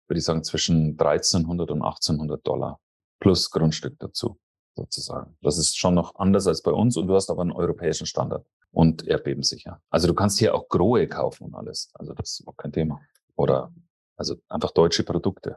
[0.08, 2.80] würde ich sagen zwischen 1300 und 1800 Dollar
[3.20, 4.38] plus Grundstück dazu,
[4.74, 5.36] sozusagen.
[5.42, 8.44] Das ist schon noch anders als bei uns und du hast aber einen europäischen Standard
[8.70, 9.80] und erdbebensicher.
[9.90, 11.90] Also du kannst hier auch Grohe kaufen und alles.
[11.94, 13.00] Also das ist auch kein Thema.
[13.36, 13.72] Oder
[14.18, 15.56] also einfach deutsche Produkte.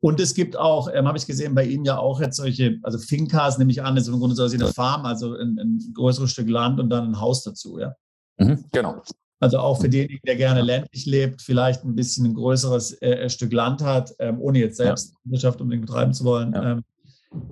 [0.00, 2.98] Und es gibt auch, ähm, habe ich gesehen, bei Ihnen ja auch jetzt solche, also
[2.98, 6.48] Finkas nehme ich an, ist im Grunde so eine Farm, also ein, ein, größeres Stück
[6.48, 7.94] Land und dann ein Haus dazu, ja?
[8.38, 9.02] Mhm, genau.
[9.40, 13.28] Also auch für denjenigen, der gerne ländlich lebt, vielleicht ein bisschen ein größeres äh, äh
[13.28, 15.32] Stück Land hat, ähm, ohne jetzt selbst ja.
[15.32, 16.72] Wirtschaft unbedingt betreiben zu wollen, ja.
[16.72, 16.84] ähm,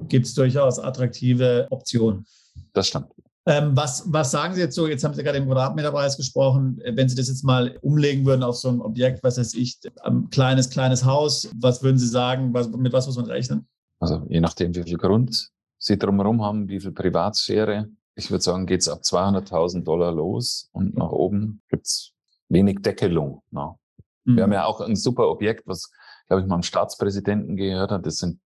[0.08, 2.24] gibt es durchaus attraktive Optionen.
[2.72, 3.08] Das stimmt.
[3.46, 4.88] Ähm, was, was sagen Sie jetzt so?
[4.88, 6.80] Jetzt haben Sie gerade im Quadratmeterpreis gesprochen.
[6.84, 10.30] Wenn Sie das jetzt mal umlegen würden auf so ein Objekt, was weiß ich, ein
[10.30, 12.54] kleines, kleines Haus, was würden Sie sagen?
[12.54, 13.68] Was, mit was muss man rechnen?
[14.00, 17.90] Also je nachdem, wie viel Grund Sie drumherum haben, wie viel Privatsphäre.
[18.14, 22.12] Ich würde sagen, geht es ab 200.000 Dollar los und nach oben gibt es
[22.48, 23.42] wenig Deckelung.
[23.50, 23.78] No.
[24.24, 24.36] Mhm.
[24.36, 25.90] Wir haben ja auch ein super Objekt, was,
[26.28, 28.06] glaube ich, mal dem Staatspräsidenten gehört hat.
[28.06, 28.40] Das sind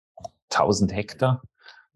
[0.51, 1.43] 1000 Hektar.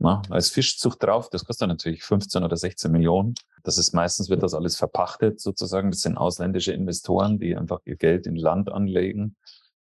[0.00, 3.34] Na, als Fischzucht drauf, das kostet natürlich 15 oder 16 Millionen.
[3.64, 5.90] Das ist meistens wird das alles verpachtet sozusagen.
[5.90, 9.36] Das sind ausländische Investoren, die einfach ihr Geld in Land anlegen.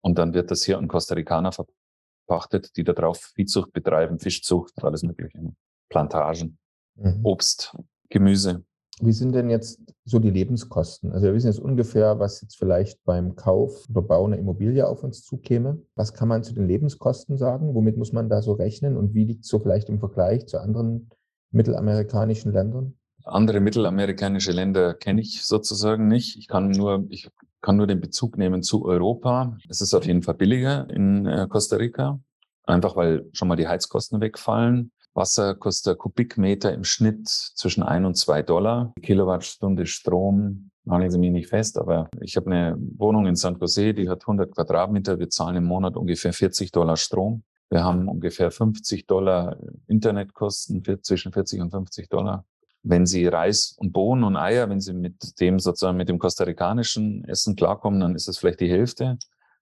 [0.02, 4.74] Und dann wird das hier an Costa Ricaner verpachtet, die da drauf Viehzucht betreiben, Fischzucht,
[4.84, 5.54] alles Mögliche.
[5.89, 6.58] Plantagen,
[6.95, 7.19] mhm.
[7.24, 7.76] Obst,
[8.10, 8.63] Gemüse.
[9.01, 11.13] Wie sind denn jetzt so die Lebenskosten?
[11.13, 15.03] Also wir wissen jetzt ungefähr, was jetzt vielleicht beim Kauf oder Bau einer Immobilie auf
[15.03, 15.81] uns zukäme.
[15.95, 17.73] Was kann man zu den Lebenskosten sagen?
[17.73, 18.97] Womit muss man da so rechnen?
[18.97, 21.09] Und wie liegt es so vielleicht im Vergleich zu anderen
[21.51, 22.95] mittelamerikanischen Ländern?
[23.23, 26.38] Andere mittelamerikanische Länder kenne ich sozusagen nicht.
[26.38, 27.29] Ich kann nur, ich
[27.62, 29.57] kann nur den Bezug nehmen zu Europa.
[29.69, 32.19] Es ist auf jeden Fall billiger in äh, Costa Rica,
[32.63, 34.91] einfach weil schon mal die Heizkosten wegfallen.
[35.13, 38.93] Wasser kostet Kubikmeter im Schnitt zwischen ein und zwei Dollar.
[39.02, 43.93] Kilowattstunde Strom, nageln Sie mich nicht fest, aber ich habe eine Wohnung in San Jose,
[43.93, 45.19] die hat 100 Quadratmeter.
[45.19, 47.43] Wir zahlen im Monat ungefähr 40 Dollar Strom.
[47.69, 52.45] Wir haben ungefähr 50 Dollar Internetkosten, zwischen 40 und 50 Dollar.
[52.82, 57.26] Wenn Sie Reis und Bohnen und Eier, wenn Sie mit dem sozusagen mit dem kostarikanischen
[57.26, 59.17] Essen klarkommen, dann ist es vielleicht die Hälfte.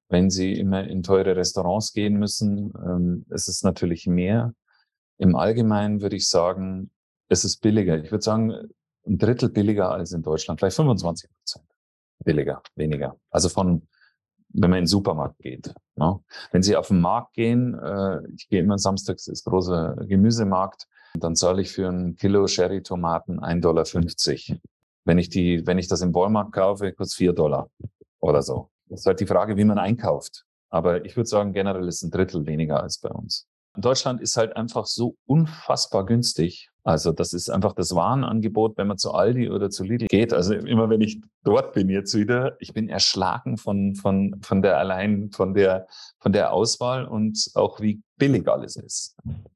[0.08, 4.54] Wenn Sie immer in teure Restaurants gehen müssen, ähm, ist es natürlich mehr.
[5.17, 6.91] Im Allgemeinen würde ich sagen,
[7.30, 7.97] es ist billiger.
[7.97, 8.53] Ich würde sagen,
[9.06, 11.65] ein Drittel billiger als in Deutschland, vielleicht 25 Prozent
[12.23, 13.15] billiger, weniger.
[13.30, 13.88] Also von,
[14.49, 15.73] wenn man in den Supermarkt geht.
[15.95, 16.19] Ne?
[16.51, 20.88] Wenn Sie auf den Markt gehen, äh, ich gehe immer samstags, ist großer Gemüsemarkt,
[21.19, 24.60] dann zahle ich für ein Kilo Sherry-Tomaten 1,50 Dollar.
[25.06, 27.69] Wenn ich die, wenn ich das im Walmart kaufe, kostet 4 Dollar
[28.19, 28.69] oder so.
[28.89, 30.45] Das ist halt die Frage, wie man einkauft.
[30.69, 33.47] Aber ich würde sagen, generell ist ein Drittel weniger als bei uns.
[33.78, 36.70] Deutschland ist halt einfach so unfassbar günstig.
[36.84, 40.34] Also das ist einfach das Warenangebot, wenn man zu Aldi oder zu Lidl geht.
[40.34, 44.78] Also immer wenn ich dort bin jetzt wieder, ich bin erschlagen von, von, von der
[44.78, 45.88] allein, von der,
[46.20, 49.16] von der Auswahl und auch wie billig alles ist.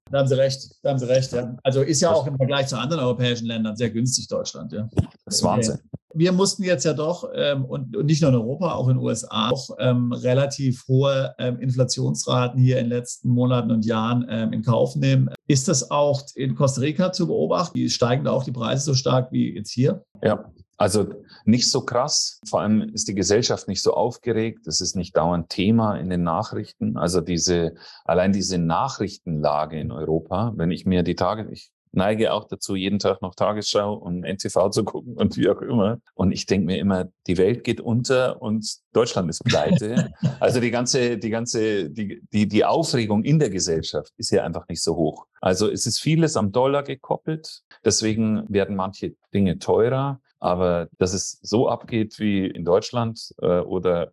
[0.10, 1.34] Da haben Sie recht, da haben Sie recht.
[1.34, 1.58] Ja.
[1.64, 4.72] Also ist ja auch im Vergleich zu anderen europäischen Ländern sehr günstig Deutschland.
[4.72, 4.90] Ja.
[5.26, 5.80] Das ist Wahnsinn
[6.14, 9.04] wir mussten jetzt ja doch, ähm, und, und, nicht nur in Europa, auch in den
[9.04, 14.54] USA, auch ähm, relativ hohe ähm, Inflationsraten hier in den letzten Monaten und Jahren ähm,
[14.54, 15.30] in Kauf nehmen.
[15.48, 17.78] Ist das auch in Costa Rica zu beobachten?
[17.78, 20.04] Die steigen da auch die Preise so stark wie jetzt hier?
[20.24, 21.14] Ja, also
[21.46, 22.40] nicht so krass.
[22.50, 24.66] Vor allem ist die Gesellschaft nicht so aufgeregt.
[24.66, 26.98] Es ist nicht dauernd Thema in den Nachrichten.
[26.98, 32.48] Also diese, allein diese Nachrichtenlage in Europa, wenn ich mir die Tage, ich neige auch
[32.48, 36.00] dazu, jeden Tag noch Tagesschau und NTV zu gucken und wie auch immer.
[36.16, 40.12] Und ich denke mir immer, die Welt geht unter und Deutschland ist pleite.
[40.40, 44.68] also die ganze, die ganze, die, die, die Aufregung in der Gesellschaft ist ja einfach
[44.68, 45.28] nicht so hoch.
[45.42, 47.62] Also es ist vieles am Dollar gekoppelt.
[47.86, 50.20] Deswegen werden manche Dinge teurer.
[50.42, 54.12] Aber dass es so abgeht wie in Deutschland äh, oder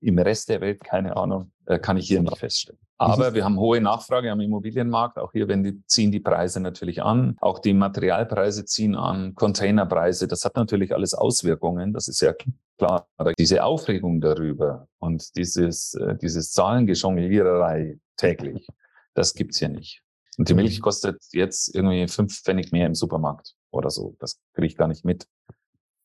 [0.00, 2.78] im Rest der Welt, keine Ahnung, äh, kann ich hier nicht feststellen.
[2.98, 5.18] Aber wir haben hohe Nachfrage am Immobilienmarkt.
[5.18, 7.34] Auch hier wenn die, ziehen die Preise natürlich an.
[7.40, 10.28] Auch die Materialpreise ziehen an, Containerpreise.
[10.28, 11.94] Das hat natürlich alles Auswirkungen.
[11.94, 12.34] Das ist ja
[12.76, 13.08] klar.
[13.16, 18.68] Aber diese Aufregung darüber und dieses, äh, dieses Zahlengejongliererei täglich,
[19.14, 20.02] das gibt's hier nicht.
[20.36, 20.82] Und die Milch mhm.
[20.82, 24.14] kostet jetzt irgendwie fünf Pfennig mehr im Supermarkt oder so.
[24.18, 25.26] Das kriege ich gar nicht mit.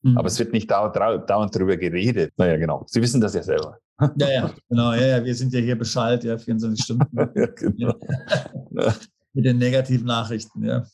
[0.05, 0.17] Mhm.
[0.19, 2.31] Aber es wird nicht dauernd, dauernd darüber geredet.
[2.37, 2.83] Naja, genau.
[2.87, 3.77] Sie wissen das ja selber.
[4.17, 4.91] Ja, ja, genau.
[4.91, 5.23] Ja, ja.
[5.23, 7.17] Wir sind ja hier Bescheid, ja, 24 Stunden.
[7.33, 7.93] ja, genau.
[9.33, 10.85] Mit den negativen Nachrichten, ja.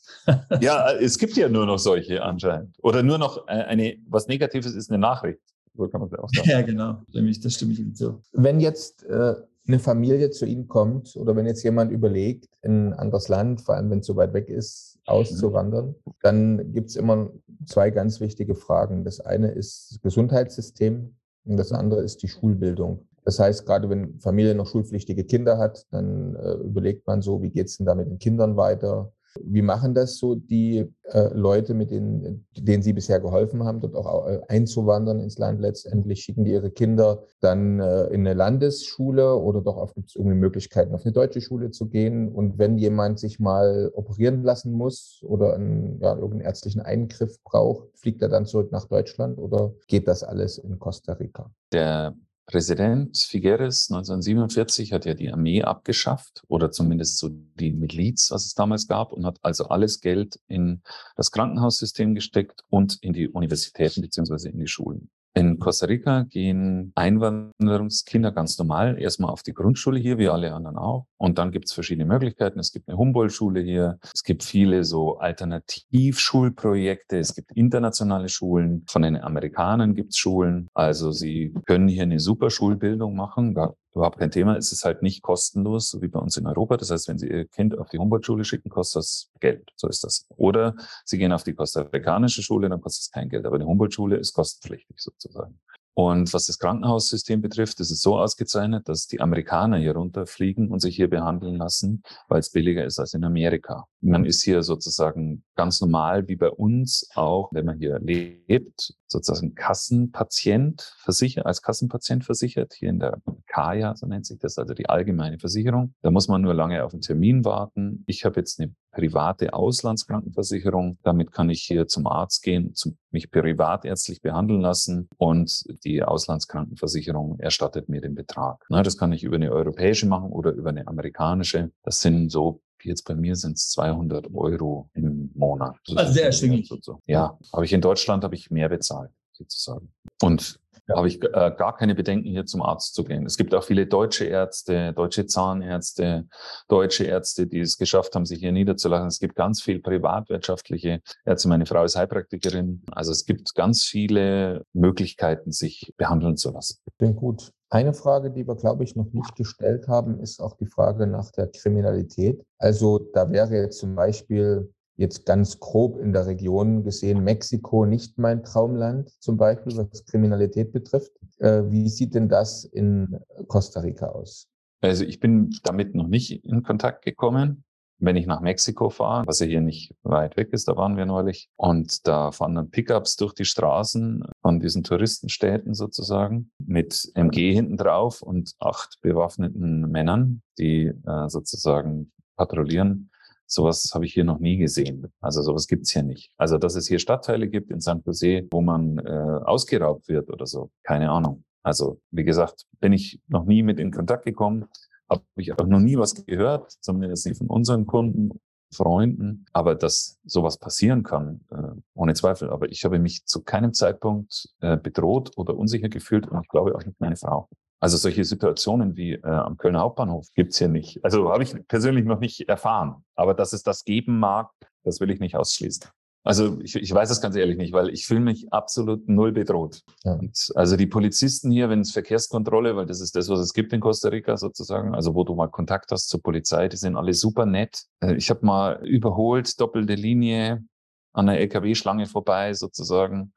[0.60, 2.76] ja, es gibt ja nur noch solche anscheinend.
[2.80, 5.40] Oder nur noch äh, eine, was Negatives ist eine Nachricht.
[5.76, 6.48] So kann man es ja auch sagen.
[6.48, 7.02] Ja, genau.
[7.12, 8.20] Das stimme ich Ihnen zu.
[8.32, 9.34] Wenn jetzt äh,
[9.66, 13.76] eine Familie zu Ihnen kommt oder wenn jetzt jemand überlegt, in ein anderes Land, vor
[13.76, 17.30] allem wenn es so weit weg ist, auszuwandern, dann gibt es immer
[17.66, 19.04] zwei ganz wichtige Fragen.
[19.04, 23.06] Das eine ist das Gesundheitssystem und das andere ist die Schulbildung.
[23.24, 27.50] Das heißt, gerade wenn Familie noch schulpflichtige Kinder hat, dann äh, überlegt man so, wie
[27.50, 29.12] geht es denn da mit den Kindern weiter?
[29.40, 33.94] Wie machen das so die äh, Leute, mit denen, denen Sie bisher geholfen haben, dort
[33.94, 35.60] auch äh, einzuwandern ins Land?
[35.60, 40.36] Letztendlich schicken die ihre Kinder dann äh, in eine Landesschule oder doch gibt es irgendwie
[40.36, 42.30] Möglichkeiten, auf eine deutsche Schule zu gehen?
[42.30, 47.88] Und wenn jemand sich mal operieren lassen muss oder einen, ja, irgendeinen ärztlichen Eingriff braucht,
[47.94, 51.50] fliegt er dann zurück nach Deutschland oder geht das alles in Costa Rica?
[51.72, 52.14] Der
[52.52, 58.52] Präsident Figueres 1947 hat ja die Armee abgeschafft oder zumindest so die Miliz, was es
[58.52, 60.82] damals gab, und hat also alles Geld in
[61.16, 65.08] das Krankenhaussystem gesteckt und in die Universitäten beziehungsweise in die Schulen.
[65.34, 70.76] In Costa Rica gehen Einwanderungskinder ganz normal erstmal auf die Grundschule hier, wie alle anderen
[70.76, 71.06] auch.
[71.16, 72.58] Und dann gibt es verschiedene Möglichkeiten.
[72.58, 73.98] Es gibt eine Humboldt-Schule hier.
[74.12, 77.18] Es gibt viele so Alternativschulprojekte.
[77.18, 78.84] Es gibt internationale Schulen.
[78.90, 80.68] Von den Amerikanern gibt es Schulen.
[80.74, 83.54] Also sie können hier eine super Schulbildung machen.
[83.54, 84.56] Gar überhaupt kein Thema.
[84.56, 86.76] Es ist halt nicht kostenlos, so wie bei uns in Europa.
[86.76, 89.70] Das heißt, wenn Sie Ihr Kind auf die Humboldt-Schule schicken, kostet das Geld.
[89.76, 90.26] So ist das.
[90.36, 90.74] Oder
[91.04, 93.46] Sie gehen auf die kostarikanische Schule, dann kostet es kein Geld.
[93.46, 95.58] Aber die Humboldt-Schule ist kostenpflichtig sozusagen.
[95.94, 100.80] Und was das Krankenhaussystem betrifft, ist es so ausgezeichnet, dass die Amerikaner hier runterfliegen und
[100.80, 103.86] sich hier behandeln lassen, weil es billiger ist als in Amerika.
[104.00, 109.54] Man ist hier sozusagen ganz normal wie bei uns auch, wenn man hier lebt, sozusagen
[109.54, 114.88] Kassenpatient versichert, als Kassenpatient versichert, hier in der Kaya, so nennt sich das, also die
[114.88, 115.94] allgemeine Versicherung.
[116.02, 118.02] Da muss man nur lange auf einen Termin warten.
[118.06, 120.98] Ich habe jetzt eine private Auslandskrankenversicherung.
[121.02, 122.74] Damit kann ich hier zum Arzt gehen,
[123.10, 128.64] mich privatärztlich behandeln lassen und die Auslandskrankenversicherung erstattet mir den Betrag.
[128.68, 131.72] Na, das kann ich über eine europäische machen oder über eine amerikanische.
[131.82, 135.76] Das sind so Jetzt bei mir sind es 200 Euro im Monat.
[135.94, 136.72] Also sehr erschwinglich.
[136.80, 137.00] So.
[137.06, 139.92] Ja, habe ich in Deutschland habe ich mehr bezahlt sozusagen.
[140.22, 140.96] Und ja.
[140.96, 143.24] habe ich äh, gar keine Bedenken, hier zum Arzt zu gehen.
[143.26, 146.28] Es gibt auch viele deutsche Ärzte, deutsche Zahnärzte,
[146.68, 149.08] deutsche Ärzte, die es geschafft haben, sich hier niederzulassen.
[149.08, 151.48] Es gibt ganz viel privatwirtschaftliche Ärzte.
[151.48, 152.82] Meine Frau ist Heilpraktikerin.
[152.90, 156.78] Also es gibt ganz viele Möglichkeiten, sich behandeln zu lassen.
[156.98, 157.52] Klingt gut.
[157.72, 161.30] Eine Frage, die wir, glaube ich, noch nicht gestellt haben, ist auch die Frage nach
[161.30, 162.44] der Kriminalität.
[162.58, 168.18] Also da wäre jetzt zum Beispiel jetzt ganz grob in der Region gesehen Mexiko nicht
[168.18, 171.12] mein Traumland, zum Beispiel was Kriminalität betrifft.
[171.38, 174.48] Äh, wie sieht denn das in Costa Rica aus?
[174.82, 177.64] Also ich bin damit noch nicht in Kontakt gekommen.
[178.02, 181.06] Wenn ich nach Mexiko fahre, was ja hier nicht weit weg ist, da waren wir
[181.06, 187.52] neulich, und da fahren dann Pickups durch die Straßen von diesen Touristenstädten sozusagen mit MG
[187.52, 193.10] hinten drauf und acht bewaffneten Männern, die äh, sozusagen patrouillieren
[193.52, 195.12] Sowas habe ich hier noch nie gesehen.
[195.20, 196.32] Also sowas gibt's hier nicht.
[196.38, 199.10] Also dass es hier Stadtteile gibt in San Jose, wo man äh,
[199.44, 201.44] ausgeraubt wird oder so, keine Ahnung.
[201.62, 204.64] Also wie gesagt, bin ich noch nie mit in Kontakt gekommen,
[205.12, 208.30] habe ich auch noch nie was gehört, zumindest nicht von unseren Kunden,
[208.74, 209.44] Freunden.
[209.52, 212.50] Aber dass sowas passieren kann, äh, ohne Zweifel.
[212.50, 216.74] Aber ich habe mich zu keinem Zeitpunkt äh, bedroht oder unsicher gefühlt und ich glaube
[216.74, 217.48] auch nicht meine Frau.
[217.80, 221.04] Also solche Situationen wie äh, am Kölner Hauptbahnhof gibt's hier nicht.
[221.04, 223.04] Also habe ich persönlich noch nicht erfahren.
[223.16, 224.50] Aber dass es das geben mag,
[224.84, 225.88] das will ich nicht ausschließen.
[226.24, 229.82] Also ich, ich weiß es ganz ehrlich nicht, weil ich fühle mich absolut null bedroht.
[230.04, 230.14] Ja.
[230.14, 233.72] Und also die Polizisten hier, wenn es Verkehrskontrolle, weil das ist das, was es gibt
[233.72, 237.12] in Costa Rica sozusagen, also wo du mal Kontakt hast zur Polizei, die sind alle
[237.12, 237.86] super nett.
[238.00, 240.64] Äh, ich habe mal überholt, doppelte Linie
[241.12, 243.32] an der LKW-Schlange vorbei sozusagen.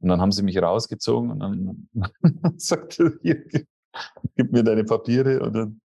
[0.00, 1.88] Und dann haben sie mich rausgezogen und dann
[2.58, 3.42] sagte hier,
[4.36, 5.80] gib mir deine Papiere und dann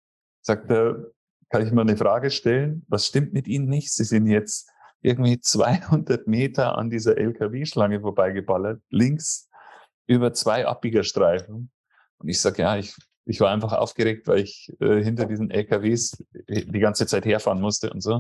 [0.42, 1.06] sagt er,
[1.50, 2.86] kann ich mal eine Frage stellen?
[2.88, 3.92] Was stimmt mit Ihnen nicht?
[3.92, 4.70] Sie sind jetzt
[5.02, 9.50] irgendwie 200 Meter an dieser LKW-Schlange vorbeigeballert, links
[10.08, 11.70] über zwei Abbiegerstreifen.
[12.18, 16.24] Und ich sage, ja, ich, ich war einfach aufgeregt, weil ich äh, hinter diesen LKWs
[16.48, 18.16] die ganze Zeit herfahren musste und so.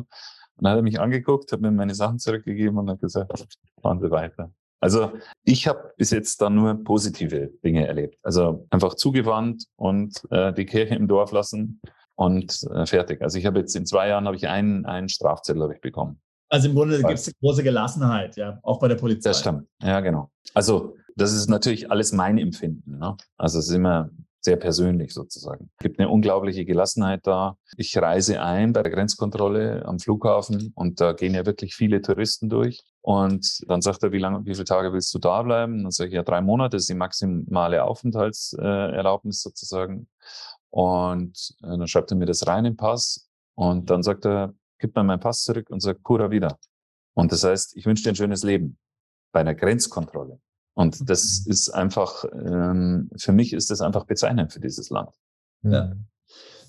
[0.59, 3.47] Und dann hat er mich angeguckt, hat mir meine Sachen zurückgegeben und hat gesagt,
[3.81, 4.53] fahren Sie weiter.
[4.81, 5.11] Also
[5.43, 8.17] ich habe bis jetzt da nur positive Dinge erlebt.
[8.23, 11.81] Also einfach zugewandt und äh, die Kirche im Dorf lassen
[12.15, 13.21] und äh, fertig.
[13.21, 16.21] Also ich habe jetzt in zwei Jahren habe ich einen, einen Strafzettel habe ich bekommen.
[16.49, 19.29] Also im Grunde gibt es eine große Gelassenheit, ja, auch bei der Polizei.
[19.29, 20.31] Das stimmt, ja genau.
[20.53, 22.97] Also das ist natürlich alles mein Empfinden.
[22.97, 23.15] Ne?
[23.37, 24.09] Also es ist immer
[24.41, 25.69] sehr persönlich sozusagen.
[25.77, 27.57] Es gibt eine unglaubliche Gelassenheit da.
[27.75, 32.49] Ich reise ein bei der Grenzkontrolle am Flughafen und da gehen ja wirklich viele Touristen
[32.49, 32.81] durch.
[33.01, 35.83] Und dann sagt er, wie lange, wie viele Tage willst du da bleiben?
[35.83, 40.07] Dann sage ich, ja, drei Monate ist die maximale Aufenthaltserlaubnis sozusagen.
[40.69, 43.29] Und äh, dann schreibt er mir das rein im Pass.
[43.55, 46.57] Und dann sagt er, gib mir meinen Pass zurück und sagt, pura wieder.
[47.13, 48.77] Und das heißt, ich wünsche dir ein schönes Leben
[49.31, 50.39] bei einer Grenzkontrolle.
[50.73, 51.51] Und das mhm.
[51.51, 55.09] ist einfach, ähm, für mich ist das einfach bezeichnend für dieses Land.
[55.63, 55.93] Ja.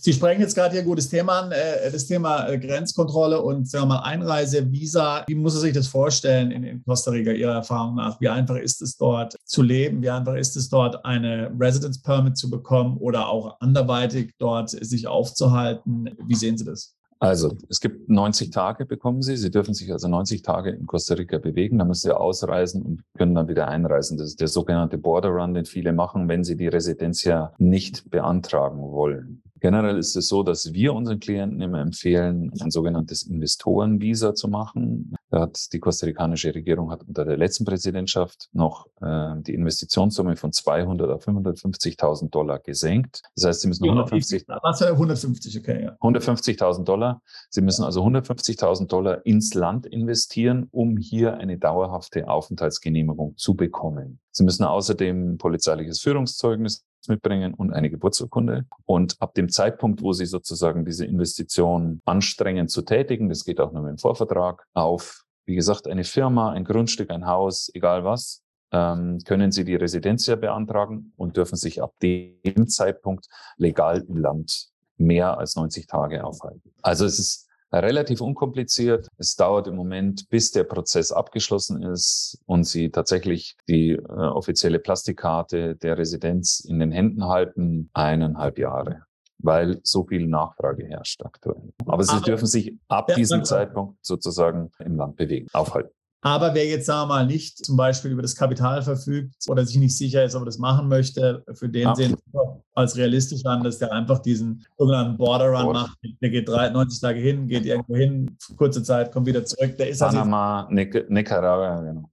[0.03, 3.69] Sie sprechen jetzt gerade hier ein gutes Thema an, äh, das Thema äh, Grenzkontrolle und
[3.69, 5.25] sagen wir mal Einreise, Visa.
[5.29, 8.19] Wie muss er sich das vorstellen in, in, Costa Rica, Ihrer Erfahrung nach?
[8.19, 10.03] Wie einfach ist es dort zu leben?
[10.03, 15.07] Wie einfach ist es dort, eine Residence Permit zu bekommen oder auch anderweitig dort sich
[15.07, 16.17] aufzuhalten?
[16.27, 16.97] Wie sehen Sie das?
[17.23, 19.37] Also, es gibt 90 Tage bekommen Sie.
[19.37, 21.79] Sie dürfen sich also 90 Tage in Costa Rica bewegen.
[21.79, 24.17] Dann müssen Sie ausreisen und können dann wieder einreisen.
[24.17, 28.11] Das ist der sogenannte Border Run, den viele machen, wenn sie die Residenz ja nicht
[28.11, 29.43] beantragen wollen.
[29.61, 35.15] Generell ist es so, dass wir unseren Klienten immer empfehlen, ein sogenanntes Investorenvisa zu machen.
[35.31, 40.53] Da hat die kostarikanische Regierung hat unter der letzten Präsidentschaft noch äh, die Investitionssumme von
[40.53, 43.23] 200 auf 550.000 Dollar gesenkt.
[43.37, 45.97] Das heißt, sie müssen ja, 150, was 150, okay, ja.
[46.01, 47.23] 150.000 Dollar.
[47.49, 54.19] Sie müssen also 150.000 Dollar ins Land investieren, um hier eine dauerhafte Aufenthaltsgenehmigung zu bekommen.
[54.33, 58.67] Sie müssen außerdem polizeiliches Führungszeugnis mitbringen und eine Geburtsurkunde.
[58.85, 63.73] Und ab dem Zeitpunkt, wo Sie sozusagen diese Investition anstrengen zu tätigen, das geht auch
[63.73, 68.43] nur mit dem Vorvertrag, auf, wie gesagt, eine Firma, ein Grundstück, ein Haus, egal was,
[68.73, 73.27] ähm, können Sie die Residenz beantragen und dürfen sich ab dem Zeitpunkt
[73.57, 76.73] legal im Land mehr als 90 Tage aufhalten.
[76.83, 79.09] Also es ist relativ unkompliziert.
[79.17, 84.79] Es dauert im Moment, bis der Prozess abgeschlossen ist und Sie tatsächlich die äh, offizielle
[84.79, 89.03] Plastikkarte der Residenz in den Händen halten, eineinhalb Jahre
[89.43, 91.73] weil so viel Nachfrage herrscht aktuell.
[91.87, 95.93] Aber sie Aber, dürfen sich ab ja, diesem Zeitpunkt sozusagen im Land bewegen, aufhalten.
[96.23, 99.79] Aber wer jetzt, sagen wir mal, nicht zum Beispiel über das Kapital verfügt oder sich
[99.79, 101.95] nicht sicher ist, ob er das machen möchte, für den ja.
[101.95, 105.81] sehen wir als realistisch an, dass der einfach diesen sogenannten Border Run Border.
[105.81, 105.99] macht.
[106.21, 109.77] Der geht 90 Tage hin, geht irgendwo hin, kurze Zeit, kommt wieder zurück.
[109.79, 112.11] Der ist also Panama, also Nicaragua, genau.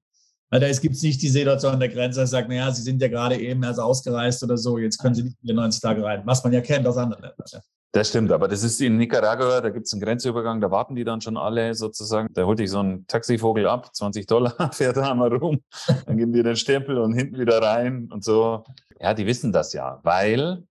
[0.49, 3.01] Weil da gibt es nicht die Situation an der Grenze, dass sagt, naja, Sie sind
[3.01, 6.21] ja gerade eben erst ausgereist oder so, jetzt können Sie nicht wieder 90 Tage rein,
[6.23, 7.61] was man ja kennt aus anderen Ländern.
[7.93, 11.05] Das stimmt, aber das ist in Nicaragua, da gibt es einen Grenzübergang, da warten die
[11.05, 12.27] dann schon alle sozusagen.
[12.33, 15.61] Da holt dich so ein Taxivogel ab, 20 Dollar, fährt da einmal rum,
[16.05, 18.65] dann geben die den Stempel und hinten wieder rein und so.
[18.99, 20.63] Ja, die wissen das ja, weil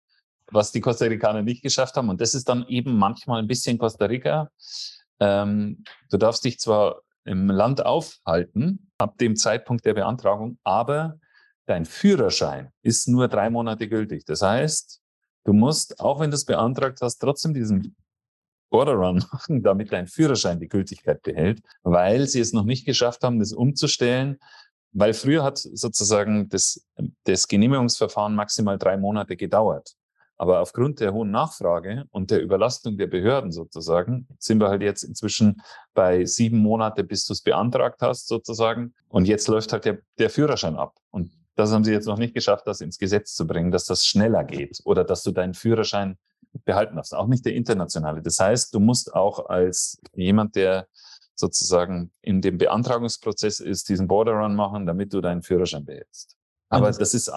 [0.52, 3.78] was die Costa Ricaner nicht geschafft haben, und das ist dann eben manchmal ein bisschen
[3.78, 4.50] Costa Rica,
[5.18, 11.18] ähm, du darfst dich zwar im Land aufhalten, ab dem Zeitpunkt der Beantragung, aber
[11.66, 14.24] dein Führerschein ist nur drei Monate gültig.
[14.24, 15.00] Das heißt,
[15.46, 17.94] Du musst, auch wenn du es beantragt hast, trotzdem diesen
[18.68, 23.22] Border Run machen, damit dein Führerschein die Gültigkeit behält, weil sie es noch nicht geschafft
[23.22, 24.38] haben, das umzustellen.
[24.92, 26.84] Weil früher hat sozusagen das,
[27.24, 29.94] das Genehmigungsverfahren maximal drei Monate gedauert.
[30.36, 35.02] Aber aufgrund der hohen Nachfrage und der Überlastung der Behörden sozusagen sind wir halt jetzt
[35.02, 35.62] inzwischen
[35.94, 38.94] bei sieben Monate, bis du es beantragt hast sozusagen.
[39.08, 40.94] Und jetzt läuft halt der, der Führerschein ab.
[41.10, 44.04] Und das haben sie jetzt noch nicht geschafft, das ins Gesetz zu bringen, dass das
[44.04, 46.18] schneller geht oder dass du deinen Führerschein
[46.64, 47.14] behalten darfst.
[47.14, 48.22] Auch nicht der internationale.
[48.22, 50.86] Das heißt, du musst auch als jemand, der
[51.34, 56.36] sozusagen in dem Beantragungsprozess ist, diesen Border Run machen, damit du deinen Führerschein behältst.
[56.68, 57.30] Aber das ist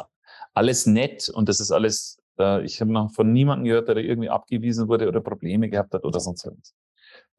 [0.53, 4.30] alles nett und das ist alles, äh, ich habe noch von niemandem gehört, der irgendwie
[4.30, 6.74] abgewiesen wurde oder Probleme gehabt hat oder sonst was.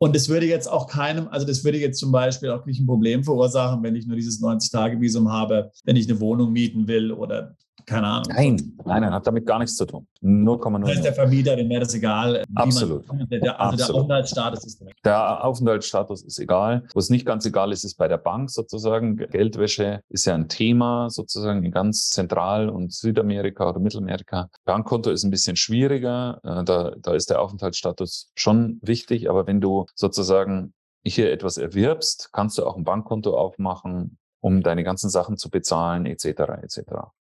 [0.02, 2.86] Und es würde jetzt auch keinem, also das würde jetzt zum Beispiel auch nicht ein
[2.86, 7.54] Problem verursachen, wenn ich nur dieses 90-Tage-Visum habe, wenn ich eine Wohnung mieten will oder
[7.86, 8.32] keine Ahnung.
[8.34, 10.06] Nein, nein, nein, hat damit gar nichts zu tun.
[10.22, 10.80] 0,0.
[10.80, 12.44] Das heißt, der Vermieter, dem wäre das egal.
[12.54, 13.06] Absolut.
[13.08, 13.88] Man, der, also Absolut.
[13.88, 15.04] der Aufenthaltsstatus ist direkt.
[15.04, 16.84] Der Aufenthaltsstatus ist egal.
[16.92, 19.16] Wo es nicht ganz egal ist, ist bei der Bank sozusagen.
[19.16, 24.48] Geldwäsche ist ja ein Thema sozusagen in ganz Zentral- und Südamerika oder Mittelamerika.
[24.64, 26.40] Bankkonto ist ein bisschen schwieriger.
[26.42, 29.30] Äh, da, da ist der Aufenthaltsstatus schon wichtig.
[29.30, 30.74] Aber wenn du sozusagen
[31.04, 36.06] hier etwas erwirbst, kannst du auch ein Bankkonto aufmachen, um deine ganzen Sachen zu bezahlen,
[36.06, 36.24] etc.
[36.62, 36.80] etc.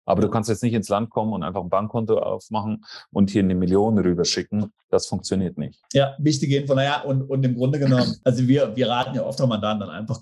[0.07, 3.43] Aber du kannst jetzt nicht ins Land kommen und einfach ein Bankkonto aufmachen und hier
[3.43, 4.71] eine Million rüberschicken.
[4.89, 5.83] Das funktioniert nicht.
[5.93, 6.73] Ja, wichtige Info.
[6.73, 9.95] Naja, und, und im Grunde genommen, also wir, wir raten ja oft auch Mandanten dann
[9.95, 10.21] einfach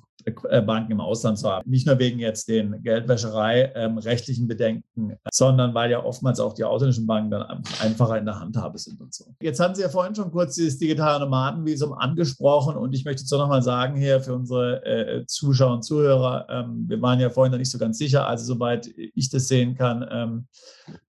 [0.65, 1.69] Banken im Ausland zu haben.
[1.69, 6.63] Nicht nur wegen jetzt den Geldwäscherei ähm, rechtlichen Bedenken, sondern weil ja oftmals auch die
[6.63, 9.25] ausländischen Banken dann einfacher in der Handhabe sind und so.
[9.39, 13.31] Jetzt hatten Sie ja vorhin schon kurz dieses digitale Nomadenvisum angesprochen und ich möchte jetzt
[13.31, 17.51] noch mal sagen hier für unsere äh, Zuschauer und Zuhörer, ähm, wir waren ja vorhin
[17.51, 20.47] noch nicht so ganz sicher, also soweit ich das sehen kann, ähm,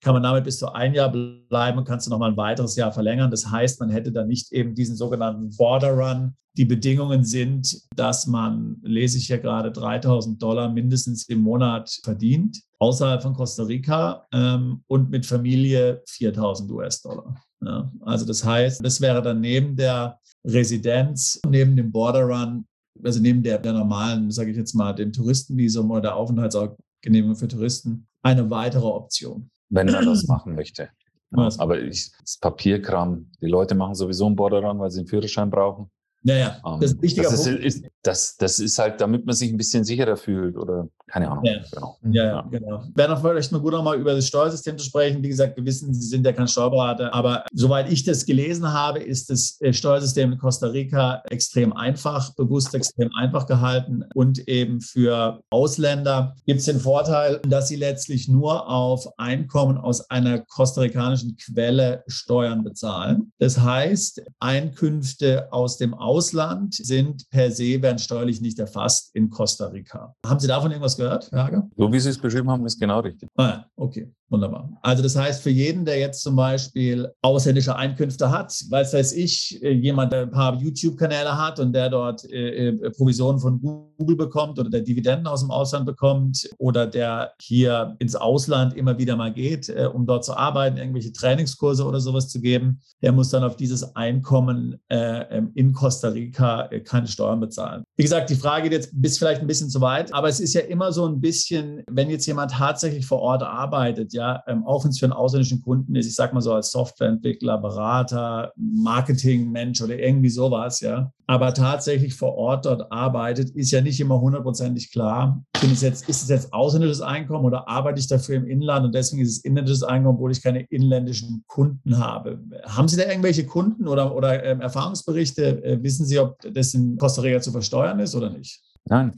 [0.00, 2.76] kann man damit bis zu ein Jahr bleiben und kannst du noch mal ein weiteres
[2.76, 3.30] Jahr verlängern.
[3.30, 8.26] Das heißt, man hätte dann nicht eben diesen sogenannten Border Run, die Bedingungen sind, dass
[8.26, 14.26] man, lese ich ja gerade, 3000 Dollar mindestens im Monat verdient, außerhalb von Costa Rica
[14.32, 17.34] ähm, und mit Familie 4000 US-Dollar.
[17.62, 22.66] Ja, also das heißt, das wäre dann neben der Residenz, neben dem Border Run,
[23.02, 27.48] also neben der, der normalen, sage ich jetzt mal, dem Touristenvisum oder der Aufenthaltsgenehmigung für
[27.48, 29.50] Touristen, eine weitere Option.
[29.68, 30.88] Wenn man das machen möchte.
[31.32, 35.50] Aber ich, das Papierkram, die Leute machen sowieso einen Border Run, weil sie einen Führerschein
[35.50, 35.90] brauchen.
[36.22, 37.64] Naja, um, das ist ein wichtiger das Punkt.
[37.64, 41.30] Ist, ist, das, das ist halt, damit man sich ein bisschen sicherer fühlt oder keine
[41.30, 41.44] Ahnung.
[41.44, 41.98] Ja, genau.
[42.10, 42.82] Ja, ja, genau.
[42.94, 45.22] Wäre noch vielleicht mal gut, nochmal über das Steuersystem zu sprechen.
[45.22, 48.98] Wie gesagt, wir wissen, Sie sind ja kein Steuerberater, aber soweit ich das gelesen habe,
[48.98, 54.80] ist das äh, Steuersystem in Costa Rica extrem einfach, bewusst extrem einfach gehalten und eben
[54.80, 61.36] für Ausländer gibt es den Vorteil, dass sie letztlich nur auf Einkommen aus einer kostarikanischen
[61.36, 63.32] Quelle Steuern bezahlen.
[63.38, 69.66] Das heißt, Einkünfte aus dem Ausland sind per se, werden steuerlich nicht erfasst in Costa
[69.66, 70.14] Rica.
[70.24, 73.28] Haben Sie davon irgendwas gehört, Herr So wie Sie es beschrieben haben, ist genau richtig.
[73.36, 74.12] Ah, okay.
[74.28, 74.68] Wunderbar.
[74.82, 79.62] Also das heißt, für jeden, der jetzt zum Beispiel ausländische Einkünfte hat, weiß weiß ich,
[79.62, 84.16] äh, jemand, der ein paar YouTube-Kanäle hat und der dort äh, äh, Provisionen von Google
[84.16, 89.14] bekommt oder der Dividenden aus dem Ausland bekommt oder der hier ins Ausland immer wieder
[89.14, 93.30] mal geht, äh, um dort zu arbeiten, irgendwelche Trainingskurse oder sowas zu geben, der muss
[93.30, 97.84] dann auf dieses Einkommen äh, ähm, in Costa Rica äh, keine Steuern bezahlen.
[97.96, 100.54] Wie gesagt, die Frage geht jetzt bis vielleicht ein bisschen zu weit, aber es ist
[100.54, 104.84] ja immer so ein bisschen, wenn jetzt jemand tatsächlich vor Ort arbeitet, ja, ähm, auch
[104.84, 109.80] wenn es für einen ausländischen Kunden ist, ich sag mal so als Softwareentwickler, Berater, Marketingmensch
[109.80, 114.90] oder irgendwie sowas, ja, aber tatsächlich vor Ort dort arbeitet, ist ja nicht immer hundertprozentig
[114.90, 118.86] klar, bin ich jetzt, ist es jetzt ausländisches Einkommen oder arbeite ich dafür im Inland
[118.86, 122.40] und deswegen ist es inländisches Einkommen, obwohl ich keine inländischen Kunden habe.
[122.64, 125.62] Haben Sie da irgendwelche Kunden oder, oder ähm, Erfahrungsberichte?
[125.64, 128.60] Äh, wissen Sie, ob das in Costa Rica zu versteuern ist oder nicht?
[128.88, 129.12] Nein.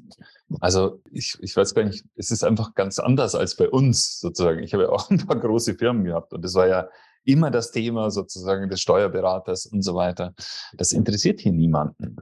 [0.60, 4.62] Also ich, ich weiß gar nicht, es ist einfach ganz anders als bei uns sozusagen.
[4.62, 6.88] Ich habe ja auch ein paar große Firmen gehabt und das war ja
[7.24, 10.34] immer das Thema sozusagen des Steuerberaters und so weiter.
[10.72, 12.16] Das interessiert hier niemanden.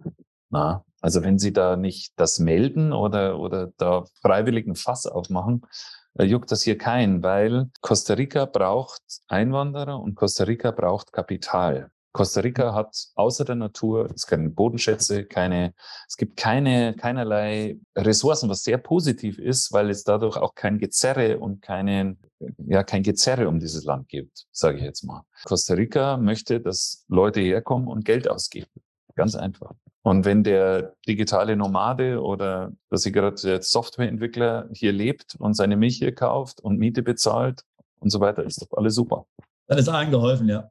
[0.51, 5.63] Na, also wenn Sie da nicht das melden oder, oder da freiwilligen Fass aufmachen,
[6.19, 11.91] äh, juckt das hier keinen, weil Costa Rica braucht Einwanderer und Costa Rica braucht Kapital.
[12.17, 15.75] Costa Rica hat außer der Natur, es keine Bodenschätze, keine,
[16.09, 21.39] es gibt keine, keinerlei Ressourcen, was sehr positiv ist, weil es dadurch auch kein Gezerre
[21.39, 22.17] und keine,
[22.57, 25.25] ja, kein Gezerre um dieses Land gibt, sage ich jetzt mal.
[25.45, 28.71] Costa Rica möchte, dass Leute herkommen und Geld ausgeben.
[29.15, 29.75] Ganz einfach.
[30.01, 35.77] Und wenn der digitale Nomade oder dass ich gerade jetzt Softwareentwickler hier lebt und seine
[35.77, 37.63] Milch hier kauft und Miete bezahlt
[38.01, 39.27] und so weiter, ist doch alles super.
[39.67, 40.71] Dann ist allen geholfen, ja.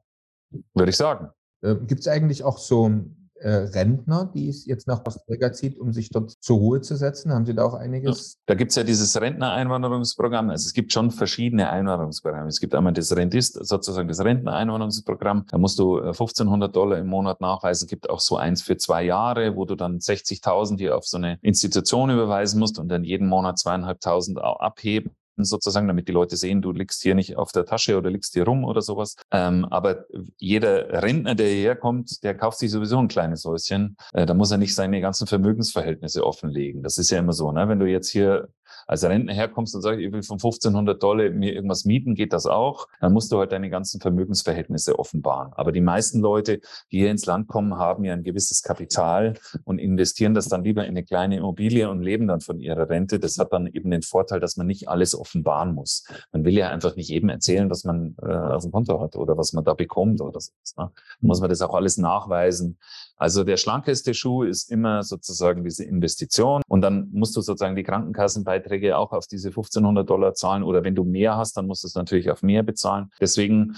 [0.74, 1.30] Würde ich sagen.
[1.62, 2.90] Ähm, Gibt es eigentlich auch so
[3.38, 6.96] äh, Rentner, die es jetzt nach Costa Rica zieht, um sich dort zur Ruhe zu
[6.96, 7.32] setzen?
[7.32, 8.38] Haben Sie da auch einiges?
[8.46, 10.50] Da gibt es ja dieses Rentnereinwanderungsprogramm.
[10.50, 12.48] Also es gibt schon verschiedene Einwanderungsprogramme.
[12.48, 15.46] Es gibt einmal das Rentist, sozusagen das Rentnereinwanderungsprogramm.
[15.50, 17.84] Da musst du 1500 äh, Dollar im Monat nachweisen.
[17.84, 21.18] Es gibt auch so eins für zwei Jahre, wo du dann 60.000 hier auf so
[21.18, 25.14] eine Institution überweisen musst und dann jeden Monat zweieinhalbtausend abheben
[25.44, 28.44] sozusagen, damit die Leute sehen, du liegst hier nicht auf der Tasche oder liegst hier
[28.44, 29.16] rum oder sowas.
[29.30, 30.06] Ähm, aber
[30.38, 33.96] jeder Rentner, der hierher kommt, der kauft sich sowieso ein kleines Häuschen.
[34.12, 36.82] Äh, da muss er nicht seine ganzen Vermögensverhältnisse offenlegen.
[36.82, 37.68] Das ist ja immer so, ne?
[37.68, 38.48] Wenn du jetzt hier
[38.86, 42.46] als Rentner herkommst und sagst, ich will von 1500 Dollar mir irgendwas mieten, geht das
[42.46, 45.52] auch, dann musst du halt deine ganzen Vermögensverhältnisse offenbaren.
[45.54, 46.60] Aber die meisten Leute,
[46.92, 49.34] die hier ins Land kommen, haben ja ein gewisses Kapital
[49.64, 53.18] und investieren das dann lieber in eine kleine Immobilie und leben dann von ihrer Rente.
[53.18, 56.04] Das hat dann eben den Vorteil, dass man nicht alles offenbaren muss.
[56.32, 59.36] Man will ja einfach nicht jedem erzählen, was man äh, auf dem Konto hat oder
[59.36, 60.52] was man da bekommt oder so.
[60.78, 60.90] Ne?
[61.20, 62.78] muss man das auch alles nachweisen.
[63.16, 67.82] Also der schlankeste Schuh ist immer sozusagen diese Investition und dann musst du sozusagen die
[67.82, 71.88] Krankenkassenbeiträge auch auf diese 1500 Dollar zahlen oder wenn du mehr hast, dann musst du
[71.88, 73.10] es natürlich auf mehr bezahlen.
[73.20, 73.76] Deswegen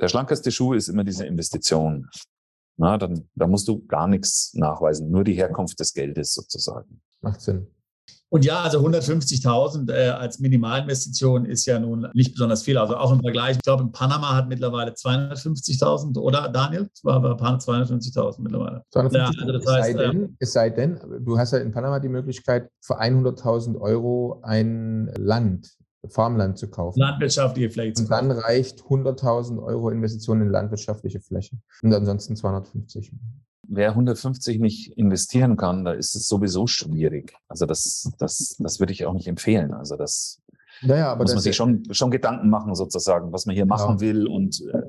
[0.00, 2.08] der schlankeste Schuh ist immer diese Investition.
[2.76, 7.00] Na, dann, da musst du gar nichts nachweisen, nur die Herkunft des Geldes sozusagen.
[7.22, 7.66] Macht Sinn.
[8.28, 12.76] Und ja, also 150.000 äh, als Minimalinvestition ist ja nun nicht besonders viel.
[12.76, 16.88] Also auch im Vergleich, ich glaube, in Panama hat mittlerweile 250.000, oder Daniel?
[16.92, 18.82] Es war bei 250.000 mittlerweile.
[18.90, 21.70] 250 ja, also das heißt, sei denn, äh, es sei denn, du hast ja in
[21.70, 25.76] Panama die Möglichkeit, für 100.000 Euro ein Land
[26.08, 27.00] Farmland zu kaufen.
[27.00, 27.94] Landwirtschaftliche Fläche.
[27.98, 31.58] Und dann reicht 100.000 Euro Investition in landwirtschaftliche Fläche.
[31.82, 33.12] Und ansonsten 250
[33.68, 37.34] wer 150 nicht investieren kann, da ist es sowieso schwierig.
[37.48, 39.72] Also das, das, das würde ich auch nicht empfehlen.
[39.72, 40.40] Also das
[40.82, 44.00] naja, aber muss man sich schon, schon Gedanken machen, sozusagen, was man hier machen ja.
[44.00, 44.82] will und äh,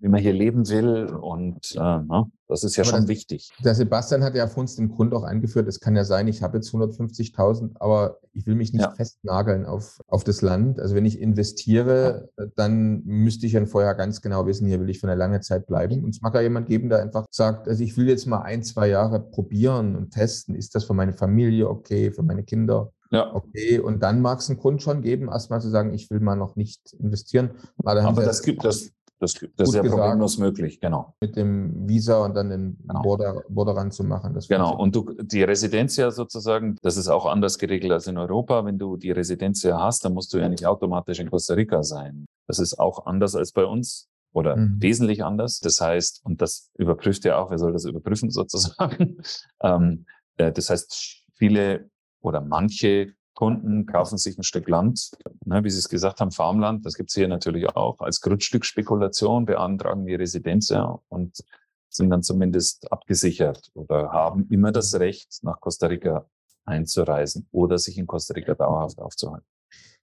[0.00, 1.06] wie man hier leben will.
[1.06, 3.50] Und äh, na, das ist ja aber schon das, wichtig.
[3.64, 6.42] Der Sebastian hat ja vor uns den Grund auch angeführt, es kann ja sein, ich
[6.42, 8.90] habe jetzt 150.000, aber ich will mich nicht ja.
[8.90, 10.80] festnageln auf, auf das Land.
[10.80, 12.46] Also wenn ich investiere, ja.
[12.56, 15.66] dann müsste ich ja vorher ganz genau wissen, hier will ich für eine lange Zeit
[15.66, 16.04] bleiben.
[16.04, 18.62] Und es mag ja jemand geben, der einfach sagt, also ich will jetzt mal ein,
[18.62, 23.34] zwei Jahre probieren und testen, ist das für meine Familie okay, für meine Kinder ja.
[23.34, 26.36] Okay, und dann mag es einen Grund schon geben, erstmal zu sagen, ich will mal
[26.36, 27.50] noch nicht investieren.
[27.84, 28.90] Aber das gibt das,
[29.22, 31.14] das, das ist ja problemlos möglich, genau.
[31.20, 33.02] Mit dem Visa und dann den genau.
[33.02, 34.36] Border, Border zu machen.
[34.48, 38.64] genau, und du, die Residenz ja sozusagen, das ist auch anders geregelt als in Europa.
[38.64, 41.84] Wenn du die Residenz ja hast, dann musst du ja nicht automatisch in Costa Rica
[41.84, 42.26] sein.
[42.48, 44.78] Das ist auch anders als bei uns oder mhm.
[44.80, 45.60] wesentlich anders.
[45.60, 49.18] Das heißt, und das überprüft ja auch, wer soll das überprüfen sozusagen?
[49.62, 50.06] ähm,
[50.36, 51.91] äh, das heißt, viele
[52.22, 55.10] oder manche Kunden kaufen sich ein Stück Land,
[55.44, 59.46] ne, wie Sie es gesagt haben, Farmland, das gibt es hier natürlich auch, als Grundstückspekulation,
[59.46, 61.42] beantragen die Residenz ja, und
[61.88, 66.26] sind dann zumindest abgesichert oder haben immer das Recht, nach Costa Rica
[66.64, 69.46] einzureisen oder sich in Costa Rica dauerhaft aufzuhalten.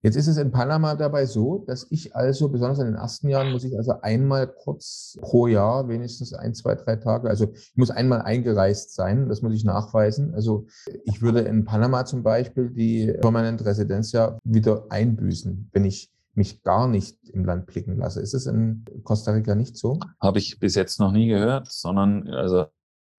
[0.01, 3.51] Jetzt ist es in Panama dabei so, dass ich also, besonders in den ersten Jahren,
[3.51, 7.91] muss ich also einmal kurz pro Jahr, wenigstens ein, zwei, drei Tage, also ich muss
[7.91, 10.33] einmal eingereist sein, das muss ich nachweisen.
[10.33, 10.67] Also
[11.03, 16.63] ich würde in Panama zum Beispiel die permanente Residenz ja wieder einbüßen, wenn ich mich
[16.63, 18.21] gar nicht im Land blicken lasse.
[18.21, 19.99] Ist es in Costa Rica nicht so?
[20.21, 22.67] Habe ich bis jetzt noch nie gehört, sondern also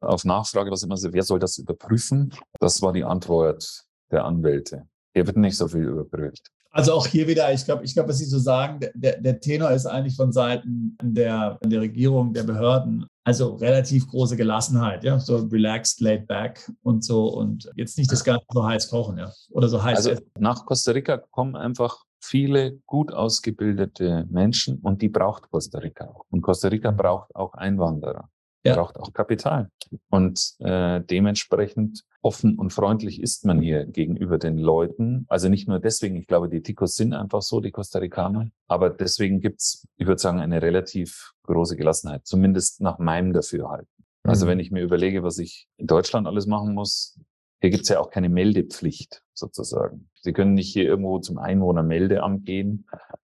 [0.01, 2.33] auf Nachfrage, was immer so, wer soll das überprüfen?
[2.59, 4.89] Das war die Antwort der Anwälte.
[5.13, 6.51] Hier wird nicht so viel überprüft.
[6.73, 9.71] Also auch hier wieder, ich glaube, ich glaube, was Sie so sagen, der, der Tenor
[9.73, 15.39] ist eigentlich von Seiten der, der Regierung, der Behörden, also relativ große Gelassenheit, ja, so
[15.39, 19.69] relaxed, laid back und so und jetzt nicht das Ganze so heiß kochen, ja, oder
[19.69, 20.07] so heiß.
[20.07, 26.05] Also nach Costa Rica kommen einfach viele gut ausgebildete Menschen und die braucht Costa Rica
[26.05, 26.25] auch.
[26.31, 28.30] Und Costa Rica braucht auch Einwanderer,
[28.65, 28.75] ja.
[28.75, 29.71] braucht auch Kapital.
[30.11, 35.25] Und äh, dementsprechend offen und freundlich ist man hier gegenüber den Leuten.
[35.29, 38.91] Also nicht nur deswegen, ich glaube, die Ticos sind einfach so, die Costa Ricaner, aber
[38.91, 43.89] deswegen gibt's, ich würde sagen, eine relativ große Gelassenheit, zumindest nach meinem Dafürhalten.
[44.23, 44.51] Also mhm.
[44.51, 47.19] wenn ich mir überlege, was ich in Deutschland alles machen muss,
[47.61, 50.09] hier gibt's ja auch keine Meldepflicht sozusagen.
[50.15, 52.87] Sie können nicht hier irgendwo zum Einwohnermeldeamt gehen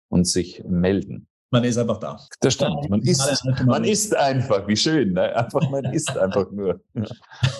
[0.08, 1.26] und sich melden.
[1.52, 2.18] Man ist einfach da.
[2.40, 2.88] Das stimmt.
[2.88, 5.12] Man ist, man ist einfach, wie schön.
[5.12, 5.36] Ne?
[5.36, 6.80] Einfach, man ist einfach nur.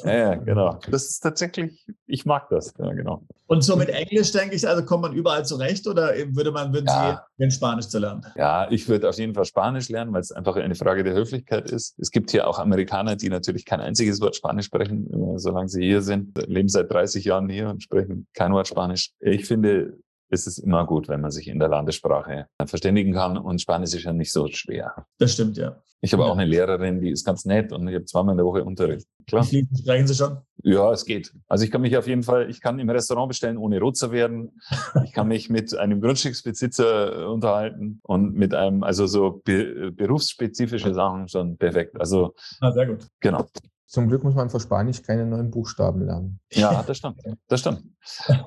[0.05, 0.79] Ja, ja, genau.
[0.91, 2.73] Das ist tatsächlich, ich mag das.
[2.79, 3.23] Ja, genau.
[3.49, 6.87] Und so mit Englisch, denke ich, also kommt man überall zurecht oder würde man, würden
[6.87, 7.23] ja.
[7.37, 8.25] Sie Spanisch zu lernen?
[8.35, 11.71] Ja, ich würde auf jeden Fall Spanisch lernen, weil es einfach eine Frage der Höflichkeit
[11.71, 11.95] ist.
[11.99, 16.01] Es gibt hier auch Amerikaner, die natürlich kein einziges Wort Spanisch sprechen, solange sie hier
[16.01, 19.11] sind, leben seit 30 Jahren hier und sprechen kein Wort Spanisch.
[19.21, 19.99] Ich finde,
[20.33, 23.37] ist es immer gut, wenn man sich in der Landessprache verständigen kann.
[23.37, 25.07] Und Spanisch ist ja nicht so schwer.
[25.19, 25.83] Das stimmt, ja.
[26.05, 26.31] Ich habe ja.
[26.31, 29.07] auch eine Lehrerin, die ist ganz nett und ich habe zweimal in der Woche Unterricht.
[29.29, 29.45] Klar.
[29.45, 30.39] Sprechen Sie schon?
[30.65, 31.33] Ja, es geht.
[31.47, 34.11] Also ich kann mich auf jeden Fall, ich kann im Restaurant bestellen, ohne rot zu
[34.11, 34.59] werden.
[35.05, 41.29] Ich kann mich mit einem Grundstücksbesitzer unterhalten und mit einem, also so be berufsspezifische Sachen
[41.29, 42.01] schon perfekt.
[42.01, 42.35] Also.
[42.61, 43.07] Ah, sehr gut.
[43.21, 43.47] Genau.
[43.93, 46.41] Zum Glück muss man für Spanisch keine neuen Buchstaben lernen.
[46.51, 47.21] Ja, das stimmt.
[47.49, 47.83] Das stimmt.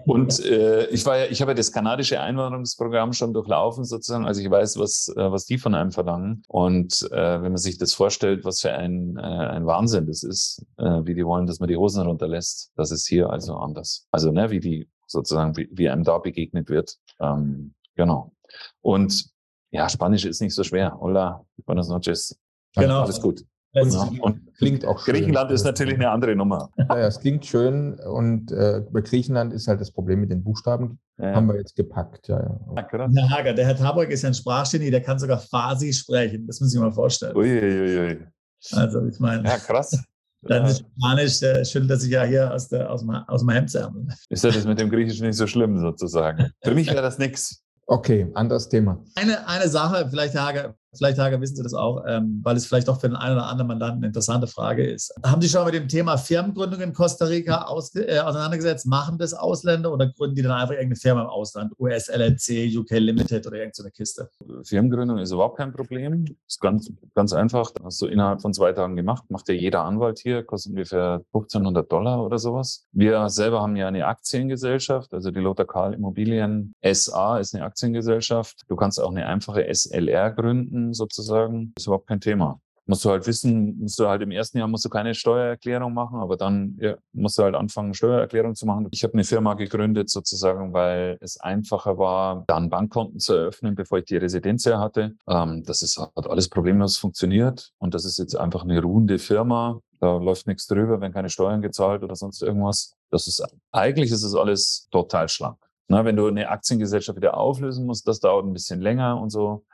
[0.08, 4.42] Und äh, ich war ja, ich habe ja das kanadische Einwanderungsprogramm schon durchlaufen sozusagen, also
[4.42, 6.42] ich weiß, was äh, was die von einem verlangen.
[6.48, 10.66] Und äh, wenn man sich das vorstellt, was für ein äh, ein Wahnsinn das ist,
[10.78, 14.08] äh, wie die wollen, dass man die Hosen runterlässt, das ist hier also anders.
[14.10, 16.98] Also ne, wie die sozusagen wie, wie einem da begegnet wird.
[17.20, 18.34] Ähm, genau.
[18.82, 19.30] Und
[19.70, 20.98] ja, Spanisch ist nicht so schwer.
[21.00, 22.36] Hola, buenas noches.
[22.76, 23.04] Genau.
[23.04, 23.46] Alles gut.
[23.76, 25.16] Und, und klingt auch schön.
[25.16, 26.70] Griechenland ist natürlich eine andere Nummer.
[26.78, 30.44] Ja, ja es klingt schön und äh, bei Griechenland ist halt das Problem mit den
[30.44, 31.00] Buchstaben.
[31.18, 31.36] Ja.
[31.36, 32.88] Haben wir jetzt gepackt, ja, ja.
[32.90, 36.46] Herr Hager, der Herr Taborg ist ja ein Sprachgenie, der kann sogar Farsi sprechen.
[36.48, 37.36] Das muss ich mir mal vorstellen.
[37.36, 38.00] Uiuiui.
[38.00, 38.28] Ui, ui.
[38.72, 39.48] Also, ich meine.
[39.48, 39.98] Ja, krass.
[40.42, 43.50] Dann ist Spanisch, äh, schüttelt er sich ja hier aus, der, aus, dem, aus dem
[43.50, 44.08] Hemdsärmel.
[44.30, 46.52] Ist ja das mit dem Griechischen nicht so schlimm, sozusagen.
[46.64, 47.64] Für mich wäre das nichts.
[47.88, 49.04] Okay, anderes Thema.
[49.16, 52.66] Eine, eine Sache, vielleicht Herr Hager, Vielleicht, Hager, wissen Sie das auch, ähm, weil es
[52.66, 55.14] vielleicht auch für den einen oder anderen Mandanten eine interessante Frage ist.
[55.26, 58.86] Haben Sie schon mit dem Thema Firmengründung in Costa Rica aus, äh, auseinandergesetzt?
[58.86, 61.74] Machen das Ausländer oder gründen die dann einfach irgendeine Firma im Ausland?
[61.80, 64.30] US, LLC, UK Limited oder irgendeine Kiste?
[64.64, 66.26] Firmengründung ist überhaupt kein Problem.
[66.48, 67.72] Ist ganz, ganz einfach.
[67.72, 69.24] Das hast du innerhalb von zwei Tagen gemacht.
[69.30, 70.44] Macht ja jeder Anwalt hier.
[70.44, 72.86] Kostet ungefähr 1500 Dollar oder sowas.
[72.92, 75.14] Wir selber haben ja eine Aktiengesellschaft.
[75.14, 78.64] Also die Lothar Karl Immobilien SA ist eine Aktiengesellschaft.
[78.68, 82.60] Du kannst auch eine einfache SLR gründen sozusagen, ist überhaupt kein Thema.
[82.88, 86.20] Musst du halt wissen, musst du halt im ersten Jahr musst du keine Steuererklärung machen,
[86.20, 88.88] aber dann ja, musst du halt anfangen, Steuererklärung zu machen.
[88.92, 94.00] Ich habe eine Firma gegründet sozusagen, weil es einfacher war, dann Bankkonten zu eröffnen, bevor
[94.00, 95.16] ich die Residenz hier hatte.
[95.28, 99.80] Ähm, das ist, hat alles problemlos funktioniert und das ist jetzt einfach eine ruhende Firma.
[100.00, 102.94] Da läuft nichts drüber, wenn keine Steuern gezahlt oder sonst irgendwas.
[103.10, 105.58] Das ist, eigentlich ist es alles total schlank.
[105.88, 109.66] Na, wenn du eine Aktiengesellschaft wieder auflösen musst, das dauert ein bisschen länger und so.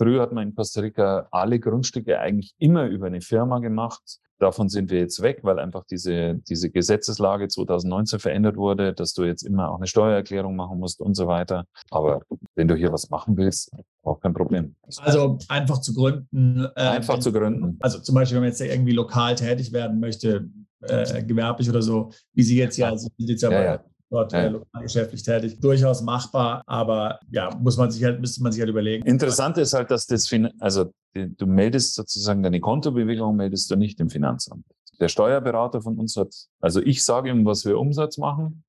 [0.00, 4.00] Früher hat man in Costa Rica alle Grundstücke eigentlich immer über eine Firma gemacht.
[4.38, 9.24] Davon sind wir jetzt weg, weil einfach diese, diese Gesetzeslage 2019 verändert wurde, dass du
[9.24, 11.66] jetzt immer auch eine Steuererklärung machen musst und so weiter.
[11.90, 12.22] Aber
[12.54, 13.72] wenn du hier was machen willst,
[14.02, 14.74] auch kein Problem.
[15.00, 16.66] Also einfach zu gründen.
[16.76, 17.76] Äh, einfach zu gründen.
[17.80, 20.48] Also zum Beispiel, wenn man jetzt irgendwie lokal tätig werden möchte,
[20.80, 24.32] äh, gewerblich oder so, wie Sie jetzt ja, also Sie jetzt ja, ja, ja dort
[24.32, 24.52] ja.
[24.80, 25.60] geschäftlich tätig.
[25.60, 29.06] Durchaus machbar, aber ja, muss man sich halt, müsste man sich halt überlegen.
[29.06, 34.10] Interessant ist halt, dass das, also du meldest sozusagen deine Kontobewegung, meldest du nicht im
[34.10, 34.64] Finanzamt.
[34.98, 38.64] Der Steuerberater von uns hat, also ich sage ihm, was wir Umsatz machen,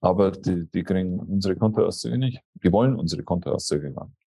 [0.00, 2.40] aber die, die kriegen unsere Kontoauszüge nicht.
[2.62, 4.26] Die wollen unsere Kontoauszüge gar nicht.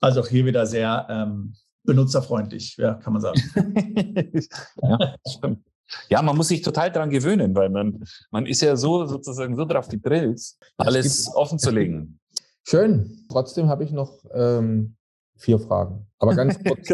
[0.00, 3.40] Also auch hier wieder sehr ähm, benutzerfreundlich, ja, kann man sagen.
[4.82, 5.64] ja, stimmt.
[6.08, 9.64] Ja, man muss sich total dran gewöhnen, weil man, man ist ja so sozusagen so
[9.64, 10.40] drauf gedrillt,
[10.76, 12.18] alles offen zu legen.
[12.66, 13.26] Schön.
[13.30, 14.96] Trotzdem habe ich noch ähm,
[15.36, 16.06] vier Fragen.
[16.18, 16.88] Aber ganz kurz.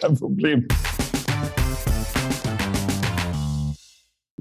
[0.00, 0.66] Kein Problem.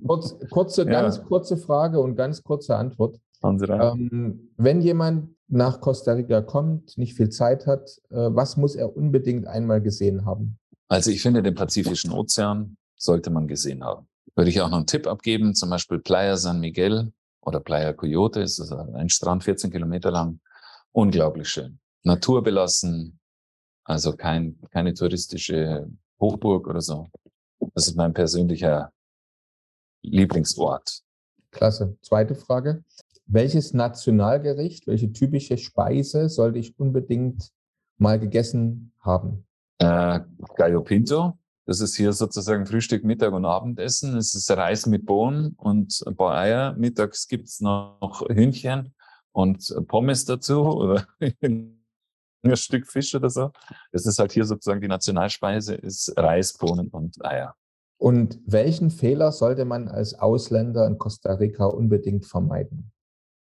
[0.05, 0.89] Kurz, kurze, ja.
[0.89, 3.19] ganz kurze Frage und ganz kurze Antwort.
[3.43, 8.95] Ähm, wenn jemand nach Costa Rica kommt, nicht viel Zeit hat, äh, was muss er
[8.95, 10.57] unbedingt einmal gesehen haben?
[10.87, 14.07] Also ich finde, den Pazifischen Ozean sollte man gesehen haben.
[14.35, 18.41] Würde ich auch noch einen Tipp abgeben, zum Beispiel Playa San Miguel oder Playa Coyote,
[18.41, 20.39] ist ein Strand 14 Kilometer lang.
[20.91, 21.79] Unglaublich schön.
[22.03, 23.19] Naturbelassen,
[23.83, 25.89] also kein, keine touristische
[26.19, 27.09] Hochburg oder so.
[27.73, 28.91] Das ist mein persönlicher
[30.01, 31.01] Lieblingsort.
[31.51, 31.97] Klasse.
[32.01, 32.83] Zweite Frage.
[33.25, 37.51] Welches Nationalgericht, welche typische Speise sollte ich unbedingt
[37.97, 39.45] mal gegessen haben?
[39.77, 40.21] Äh,
[40.55, 41.37] Gallo Pinto.
[41.69, 44.17] Das ist hier sozusagen Frühstück, Mittag und Abendessen.
[44.17, 46.73] Es ist Reis mit Bohnen und ein paar Eier.
[46.73, 48.95] Mittags gibt's noch Hühnchen
[49.33, 51.05] und Pommes dazu oder
[51.43, 51.79] ein
[52.53, 53.51] Stück Fisch oder so.
[53.91, 57.53] Das ist halt hier sozusagen die Nationalspeise, ist Reis, Bohnen und Eier.
[57.99, 62.91] Und welchen Fehler sollte man als Ausländer in Costa Rica unbedingt vermeiden?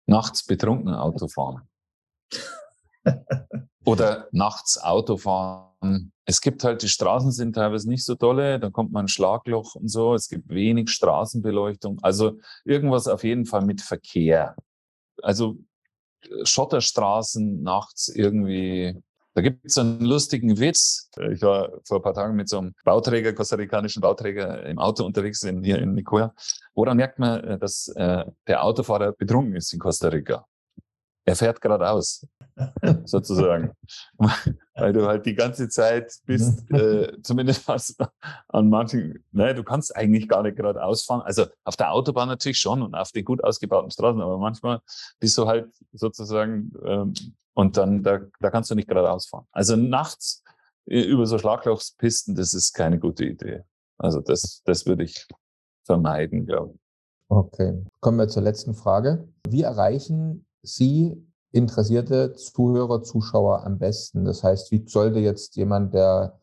[0.08, 1.70] Nachts betrunken Auto fahren.
[3.86, 6.12] Oder nachts Auto fahren.
[6.26, 9.76] Es gibt halt, die Straßen sind teilweise nicht so tolle, dann kommt man ein Schlagloch
[9.76, 10.16] und so.
[10.16, 12.00] Es gibt wenig Straßenbeleuchtung.
[12.02, 14.56] Also irgendwas auf jeden Fall mit Verkehr.
[15.22, 15.58] Also
[16.24, 19.02] äh, Schotterstraßen nachts irgendwie
[19.36, 21.10] da gibt es einen lustigen Witz.
[21.34, 25.44] Ich war vor ein paar Tagen mit so einem Bauträger, kostarikanischen Bauträger im Auto unterwegs
[25.44, 26.34] in, hier in Nicoya.
[26.74, 30.48] Woran merkt man, äh, dass äh, der Autofahrer betrunken ist in Costa Rica?
[31.26, 32.26] Er fährt geradeaus,
[33.06, 33.72] sozusagen.
[34.76, 37.70] Weil du halt die ganze Zeit bist, äh, zumindest
[38.48, 41.22] an manchen, ne, du kannst eigentlich gar nicht geradeaus fahren.
[41.22, 44.80] Also auf der Autobahn natürlich schon und auf den gut ausgebauten Straßen, aber manchmal
[45.20, 47.14] bist du halt sozusagen ähm,
[47.54, 49.46] und dann, da, da kannst du nicht geradeaus fahren.
[49.52, 50.44] Also nachts
[50.86, 53.64] äh, über so Schlaglochspisten, das ist keine gute Idee.
[53.98, 55.26] Also das, das würde ich
[55.86, 56.80] vermeiden, glaube ich.
[57.28, 57.84] Okay.
[58.02, 59.28] Kommen wir zur letzten Frage.
[59.48, 61.26] Wie erreichen Sie
[61.56, 64.26] interessierte Zuhörer, Zuschauer am besten?
[64.26, 66.38] Das heißt, wie sollte jetzt jemand, der,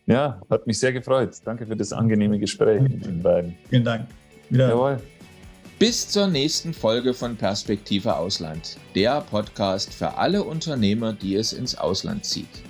[0.06, 1.36] Ja, hat mich sehr gefreut.
[1.44, 3.54] Danke für das angenehme Gespräch mit den beiden.
[3.68, 4.06] Vielen Dank.
[4.48, 4.70] Wieder.
[4.70, 4.96] Jawohl.
[5.78, 11.76] Bis zur nächsten Folge von Perspektive Ausland, der Podcast für alle Unternehmer, die es ins
[11.76, 12.62] Ausland zieht.